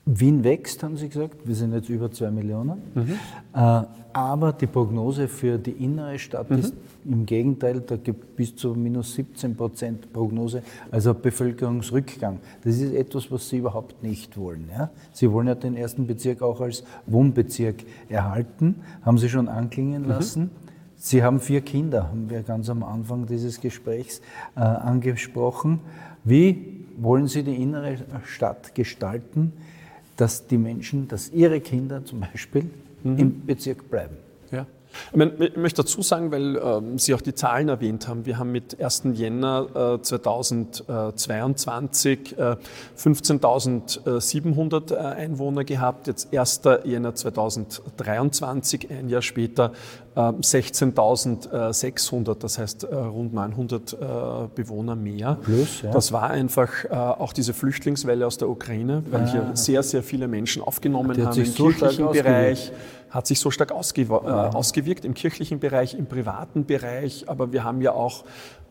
Wien 0.06 0.44
wächst, 0.44 0.84
haben 0.84 0.98
Sie 0.98 1.10
gesagt. 1.10 1.38
Wir 1.46 1.56
sind 1.56 1.74
jetzt 1.74 1.90
über 1.90 2.12
zwei 2.12 2.32
Millionen. 2.32 2.82
Mhm. 2.94 3.18
Äh, 3.54 3.84
aber 4.14 4.54
die 4.54 4.68
Prognose 4.68 5.28
für 5.28 5.58
die 5.58 5.72
innere 5.72 6.20
Stadt 6.20 6.50
mhm. 6.50 6.60
ist 6.60 6.74
im 7.06 7.26
Gegenteil, 7.26 7.82
da 7.82 7.96
gibt 7.98 8.36
bis 8.36 8.56
zu 8.56 8.76
minus 8.76 9.16
17 9.16 9.56
Prozent 9.56 10.14
Prognose, 10.14 10.62
also 10.92 11.14
Bevölkerungsrückgang. 11.14 12.40
Das 12.64 12.78
ist 12.78 12.94
etwas, 12.94 13.32
was 13.32 13.50
Sie 13.50 13.58
überhaupt 13.58 14.04
nicht 14.04 14.38
wollen. 14.38 14.70
Ja? 14.72 14.92
Sie 15.12 15.32
wollen 15.32 15.48
ja 15.48 15.56
den 15.56 15.76
ersten 15.76 16.06
Bezirk 16.06 16.42
auch 16.42 16.62
als 16.62 16.84
Wohnbezirk 17.08 17.84
erhalten, 18.08 18.76
haben 19.02 19.18
Sie 19.18 19.30
schon 19.30 19.48
anklingen 19.48 20.04
mhm. 20.04 20.10
lassen. 20.10 20.44
Mhm. 20.44 20.64
Sie 20.96 21.22
haben 21.22 21.40
vier 21.42 21.62
Kinder, 21.62 22.08
haben 22.08 22.30
wir 22.30 22.44
ganz 22.44 22.70
am 22.70 22.82
Anfang 22.84 23.26
dieses 23.26 23.60
Gesprächs 23.60 24.22
äh, 24.56 24.62
angesprochen. 24.62 25.82
Wie 26.24 26.83
wollen 26.98 27.28
Sie 27.28 27.44
die 27.44 27.56
innere 27.56 27.98
Stadt 28.26 28.76
gestalten, 28.76 29.54
dass 30.18 30.48
die 30.48 30.58
Menschen, 30.58 31.08
dass 31.08 31.30
Ihre 31.30 31.60
Kinder 31.60 32.06
zum 32.06 32.22
Beispiel 32.22 32.70
mhm. 33.04 33.18
im 33.18 33.46
Bezirk 33.46 33.90
bleiben? 33.90 34.16
Ja. 34.52 34.66
Ich 35.12 35.58
möchte 35.58 35.82
dazu 35.82 36.02
sagen, 36.02 36.32
weil 36.32 36.56
ähm, 36.58 37.00
Sie 37.00 37.14
auch 37.14 37.22
die 37.22 37.34
Zahlen 37.34 37.70
erwähnt 37.70 38.08
haben. 38.08 38.26
Wir 38.26 38.38
haben 38.38 38.52
mit 38.52 38.80
1. 38.80 39.04
Jänner 39.14 39.98
äh, 39.98 40.02
2022 40.02 42.38
äh, 42.38 42.58
15.700 42.98 44.94
äh, 44.94 44.98
Einwohner 44.98 45.64
gehabt. 45.64 46.08
Jetzt 46.08 46.36
1. 46.36 46.62
Jänner 46.84 47.16
2023, 47.16 48.92
ein 48.92 49.08
Jahr 49.10 49.22
später, 49.22 49.72
16.600, 50.16 52.28
ähm, 52.28 52.36
das 52.40 52.60
heißt 52.60 52.84
äh, 52.84 52.96
rund 52.96 53.34
900 53.34 53.94
äh, 53.94 53.96
Bewohner 54.54 54.96
mehr. 54.96 55.40
Plus, 55.42 55.82
ja. 55.82 55.92
Das 55.92 56.12
war 56.12 56.30
einfach 56.30 56.86
äh, 56.86 56.90
auch 56.90 57.34
diese 57.34 57.54
Flüchtlingswelle 57.54 58.28
aus 58.28 58.38
der 58.38 58.50
Ukraine, 58.50 59.04
weil 59.10 59.24
ah. 59.24 59.32
hier 59.32 59.52
sehr, 59.54 59.82
sehr 59.84 60.04
viele 60.04 60.28
Menschen 60.28 60.62
aufgenommen 60.62 61.26
haben 61.26 61.40
im 61.40 61.46
so 61.46 61.66
kirchlichen 61.66 62.12
Bereich 62.12 62.72
hat 63.14 63.28
sich 63.28 63.40
so 63.40 63.52
stark 63.52 63.72
ausgew 63.72 64.12
äh, 64.12 64.16
ausgewirkt 64.16 65.06
im 65.06 65.14
kirchlichen 65.14 65.60
Bereich, 65.60 65.94
im 65.94 66.08
privaten 66.08 66.66
Bereich. 66.66 67.26
Aber 67.28 67.54
wir 67.54 67.64
haben 67.64 67.82
ja 67.82 67.92
auch 67.92 68.24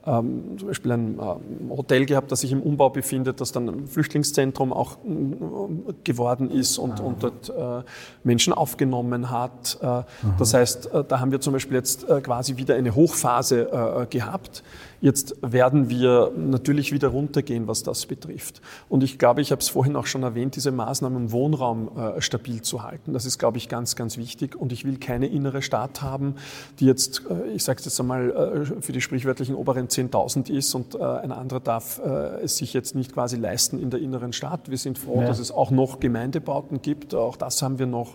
ähm, 0.06 0.56
zum 0.58 0.68
Beispiel 0.68 0.92
ein 0.92 1.18
ähm, 1.20 1.70
Hotel 1.70 2.06
gehabt, 2.06 2.32
das 2.32 2.40
sich 2.40 2.52
im 2.52 2.62
Umbau 2.62 2.90
befindet, 2.90 3.40
das 3.40 3.52
dann 3.52 3.68
ein 3.68 3.86
Flüchtlingszentrum 3.86 4.72
auch 4.72 4.98
äh, 4.98 5.92
geworden 6.04 6.50
ist 6.50 6.78
und, 6.78 7.00
und 7.00 7.22
dort 7.22 7.48
äh, 7.50 7.84
Menschen 8.24 8.52
aufgenommen 8.52 9.30
hat. 9.30 9.78
Äh, 9.80 10.02
das 10.38 10.54
heißt, 10.54 10.86
äh, 10.92 11.04
da 11.04 11.20
haben 11.20 11.30
wir 11.30 11.40
zum 11.40 11.52
Beispiel 11.52 11.76
jetzt 11.76 12.08
äh, 12.08 12.20
quasi 12.20 12.56
wieder 12.56 12.74
eine 12.74 12.94
Hochphase 12.94 14.06
gehabt. 14.10 14.62
Jetzt 15.02 15.34
werden 15.42 15.90
wir 15.90 16.30
natürlich 16.36 16.92
wieder 16.92 17.08
runtergehen, 17.08 17.66
was 17.66 17.82
das 17.82 18.06
betrifft. 18.06 18.62
Und 18.88 19.02
ich 19.02 19.18
glaube, 19.18 19.40
ich 19.40 19.50
habe 19.50 19.60
es 19.60 19.68
vorhin 19.68 19.96
auch 19.96 20.06
schon 20.06 20.22
erwähnt, 20.22 20.54
diese 20.54 20.70
Maßnahmen 20.70 21.24
im 21.24 21.32
Wohnraum 21.32 21.90
äh, 21.98 22.20
stabil 22.20 22.62
zu 22.62 22.84
halten. 22.84 23.12
Das 23.12 23.26
ist, 23.26 23.40
glaube 23.40 23.58
ich, 23.58 23.68
ganz, 23.68 23.96
ganz 23.96 24.16
wichtig. 24.16 24.54
Und 24.54 24.70
ich 24.70 24.84
will 24.84 24.98
keine 24.98 25.26
innere 25.26 25.60
Stadt 25.60 26.02
haben, 26.02 26.36
die 26.78 26.86
jetzt, 26.86 27.24
äh, 27.28 27.48
ich 27.48 27.64
sage 27.64 27.80
es 27.80 27.84
jetzt 27.84 27.98
einmal, 27.98 28.30
äh, 28.30 28.80
für 28.80 28.92
die 28.92 29.00
sprichwörtlichen 29.00 29.56
oberen 29.56 29.88
10.000 29.88 30.48
ist 30.50 30.72
und 30.76 31.00
ein 31.00 31.32
anderer 31.32 31.60
darf 31.60 31.98
es 31.98 32.56
sich 32.56 32.72
jetzt 32.72 32.94
nicht 32.94 33.12
quasi 33.12 33.36
leisten 33.36 33.78
in 33.78 33.90
der 33.90 34.00
inneren 34.00 34.32
Stadt. 34.32 34.70
Wir 34.70 34.78
sind 34.78 34.98
froh, 34.98 35.20
ja. 35.20 35.26
dass 35.26 35.38
es 35.40 35.50
auch 35.50 35.70
noch 35.70 35.98
Gemeindebauten 35.98 36.80
gibt. 36.80 37.14
Auch 37.14 37.36
das 37.36 37.60
haben 37.62 37.78
wir 37.78 37.86
noch 37.86 38.14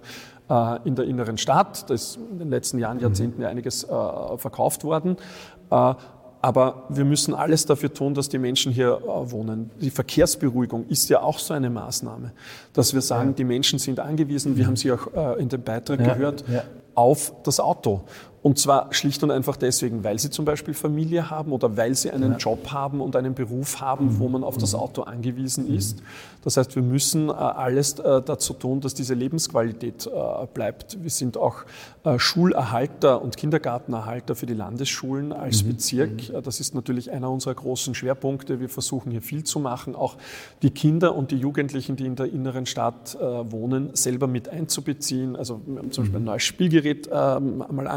in 0.85 0.95
der 0.95 1.05
inneren 1.05 1.37
Stadt. 1.37 1.89
Da 1.89 1.93
ist 1.93 2.17
in 2.31 2.39
den 2.39 2.49
letzten 2.49 2.79
Jahren, 2.79 2.99
Jahrzehnten 2.99 3.41
ja 3.41 3.49
einiges 3.49 3.83
verkauft 3.83 4.83
worden. 4.83 5.17
Aber 6.47 6.85
wir 6.87 7.03
müssen 7.03 7.33
alles 7.33 7.65
dafür 7.65 7.93
tun, 7.93 8.13
dass 8.13 8.29
die 8.29 8.37
Menschen 8.37 8.71
hier 8.71 9.01
äh, 9.03 9.31
wohnen. 9.31 9.69
Die 9.81 9.89
Verkehrsberuhigung 9.89 10.85
ist 10.87 11.09
ja 11.09 11.21
auch 11.21 11.39
so 11.39 11.53
eine 11.53 11.69
Maßnahme, 11.69 12.31
dass 12.71 12.93
wir 12.93 13.01
sagen, 13.01 13.35
die 13.35 13.43
Menschen 13.43 13.79
sind 13.79 13.99
angewiesen, 13.99 14.55
wir 14.55 14.65
haben 14.65 14.77
sie 14.77 14.93
auch 14.93 15.13
äh, 15.13 15.41
in 15.41 15.49
dem 15.49 15.61
Beitrag 15.61 15.99
gehört, 15.99 16.45
auf 16.95 17.33
das 17.43 17.59
Auto. 17.59 18.03
Und 18.47 18.57
zwar 18.57 18.93
schlicht 18.93 19.21
und 19.23 19.31
einfach 19.31 19.57
deswegen, 19.57 20.05
weil 20.05 20.17
sie 20.19 20.29
zum 20.29 20.45
Beispiel 20.45 20.73
Familie 20.73 21.29
haben 21.29 21.51
oder 21.51 21.75
weil 21.75 21.95
sie 21.95 22.11
einen 22.11 22.31
ja. 22.31 22.37
Job 22.37 22.71
haben 22.71 23.01
und 23.01 23.17
einen 23.17 23.33
Beruf 23.33 23.81
haben, 23.81 24.19
wo 24.19 24.29
man 24.29 24.41
auf 24.41 24.57
das 24.57 24.73
Auto 24.73 25.01
angewiesen 25.01 25.67
ist. 25.75 26.01
Das 26.45 26.55
heißt, 26.55 26.73
wir 26.77 26.81
müssen 26.81 27.27
äh, 27.27 27.33
alles 27.33 27.99
äh, 27.99 28.21
dazu 28.21 28.53
tun, 28.53 28.79
dass 28.79 28.93
diese 28.93 29.15
Lebensqualität 29.15 30.07
äh, 30.07 30.45
bleibt. 30.53 31.03
Wir 31.03 31.09
sind 31.09 31.35
auch 31.35 31.65
Schulerhalter 32.15 33.21
und 33.21 33.35
Kindergartenerhalter 33.35 34.33
für 34.33 34.45
die 34.45 34.53
Landesschulen 34.53 35.33
als 35.33 35.65
mhm. 35.65 35.67
Bezirk. 35.67 36.11
Das 36.41 36.61
ist 36.61 36.73
natürlich 36.73 37.11
einer 37.11 37.29
unserer 37.29 37.53
großen 37.53 37.95
Schwerpunkte. 37.95 38.61
Wir 38.61 38.69
versuchen 38.69 39.11
hier 39.11 39.21
viel 39.21 39.43
zu 39.43 39.59
machen, 39.59 39.93
auch 39.93 40.15
die 40.61 40.69
Kinder 40.69 41.17
und 41.17 41.31
die 41.31 41.35
Jugendlichen, 41.35 41.97
die 41.97 42.05
in 42.05 42.15
der 42.15 42.31
inneren 42.31 42.65
Stadt 42.65 43.17
wohnen, 43.19 43.89
selber 43.93 44.27
mit 44.27 44.47
einzubeziehen. 44.47 45.35
Also 45.35 45.59
wir 45.65 45.79
haben 45.79 45.91
zum 45.91 46.05
Beispiel 46.05 46.21
ein 46.21 46.23
neues 46.23 46.43
Spielgerät 46.43 47.09
ähm, 47.11 47.65
mal 47.69 47.87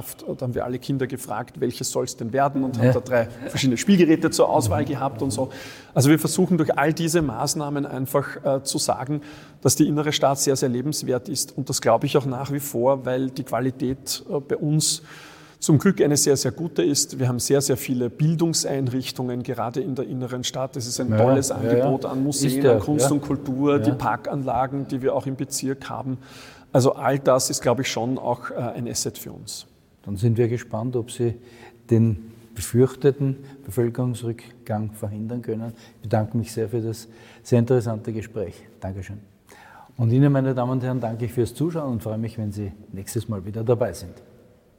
angeschafft. 0.00 0.24
Da 0.26 0.44
haben 0.44 0.54
wir 0.54 0.64
alle 0.64 0.78
Kinder 0.78 1.06
gefragt, 1.06 1.60
welches 1.60 1.90
soll 1.90 2.04
es 2.04 2.16
denn 2.16 2.32
werden 2.32 2.64
und 2.64 2.78
haben 2.78 2.92
da 2.92 3.00
drei 3.00 3.28
verschiedene 3.48 3.76
Spielgeräte 3.76 4.30
zur 4.30 4.48
Auswahl 4.48 4.84
gehabt 4.84 5.22
und 5.22 5.30
so. 5.30 5.50
Also 5.94 6.10
wir 6.10 6.18
versuchen 6.18 6.58
durch 6.58 6.76
all 6.76 6.92
diese 6.92 7.22
Maßnahmen 7.22 7.86
einfach 7.86 8.44
äh, 8.44 8.62
zu 8.62 8.78
sagen, 8.78 9.22
dass 9.60 9.76
die 9.76 9.86
innere 9.88 10.12
Stadt 10.12 10.38
sehr, 10.38 10.56
sehr 10.56 10.68
lebenswert 10.68 11.28
ist. 11.28 11.56
Und 11.56 11.68
das 11.68 11.80
glaube 11.80 12.06
ich 12.06 12.16
auch 12.16 12.26
nach 12.26 12.52
wie 12.52 12.60
vor, 12.60 13.04
weil 13.04 13.30
die 13.30 13.44
Qualität 13.44 14.24
äh, 14.30 14.40
bei 14.40 14.56
uns 14.56 15.02
zum 15.58 15.78
Glück 15.78 16.00
eine 16.00 16.16
sehr, 16.16 16.38
sehr 16.38 16.52
gute 16.52 16.82
ist. 16.82 17.18
Wir 17.18 17.28
haben 17.28 17.38
sehr, 17.38 17.60
sehr 17.60 17.76
viele 17.76 18.08
Bildungseinrichtungen, 18.08 19.42
gerade 19.42 19.82
in 19.82 19.94
der 19.94 20.06
inneren 20.06 20.42
Stadt. 20.42 20.74
Es 20.76 20.86
ist 20.86 21.00
ein 21.00 21.14
tolles 21.14 21.50
ja, 21.50 21.56
Angebot 21.56 22.04
ja. 22.04 22.10
an 22.10 22.22
Museen, 22.22 22.66
an 22.66 22.80
Kunst 22.80 23.12
und 23.12 23.20
Kultur, 23.20 23.78
die 23.78 23.92
Parkanlagen, 23.92 24.88
die 24.88 25.02
wir 25.02 25.14
auch 25.14 25.26
im 25.26 25.36
Bezirk 25.36 25.90
haben. 25.90 26.16
Also 26.72 26.94
all 26.94 27.18
das 27.18 27.50
ist, 27.50 27.62
glaube 27.62 27.82
ich, 27.82 27.88
schon 27.88 28.18
auch 28.18 28.50
äh, 28.50 28.54
ein 28.54 28.88
Asset 28.88 29.18
für 29.18 29.32
uns. 29.32 29.66
Dann 30.04 30.16
sind 30.16 30.38
wir 30.38 30.48
gespannt, 30.48 30.96
ob 30.96 31.10
Sie 31.10 31.34
den 31.90 32.32
befürchteten 32.54 33.36
Bevölkerungsrückgang 33.64 34.92
verhindern 34.92 35.42
können. 35.42 35.72
Ich 35.96 36.02
bedanke 36.02 36.36
mich 36.36 36.52
sehr 36.52 36.68
für 36.68 36.80
das 36.80 37.08
sehr 37.42 37.58
interessante 37.58 38.12
Gespräch. 38.12 38.54
Dankeschön. 38.80 39.18
Und 39.96 40.10
Ihnen, 40.12 40.32
meine 40.32 40.54
Damen 40.54 40.72
und 40.72 40.82
Herren, 40.82 41.00
danke 41.00 41.26
ich 41.26 41.32
fürs 41.32 41.54
Zuschauen 41.54 41.92
und 41.92 42.02
freue 42.02 42.18
mich, 42.18 42.38
wenn 42.38 42.52
Sie 42.52 42.72
nächstes 42.92 43.28
Mal 43.28 43.44
wieder 43.44 43.62
dabei 43.62 43.92
sind. 43.92 44.14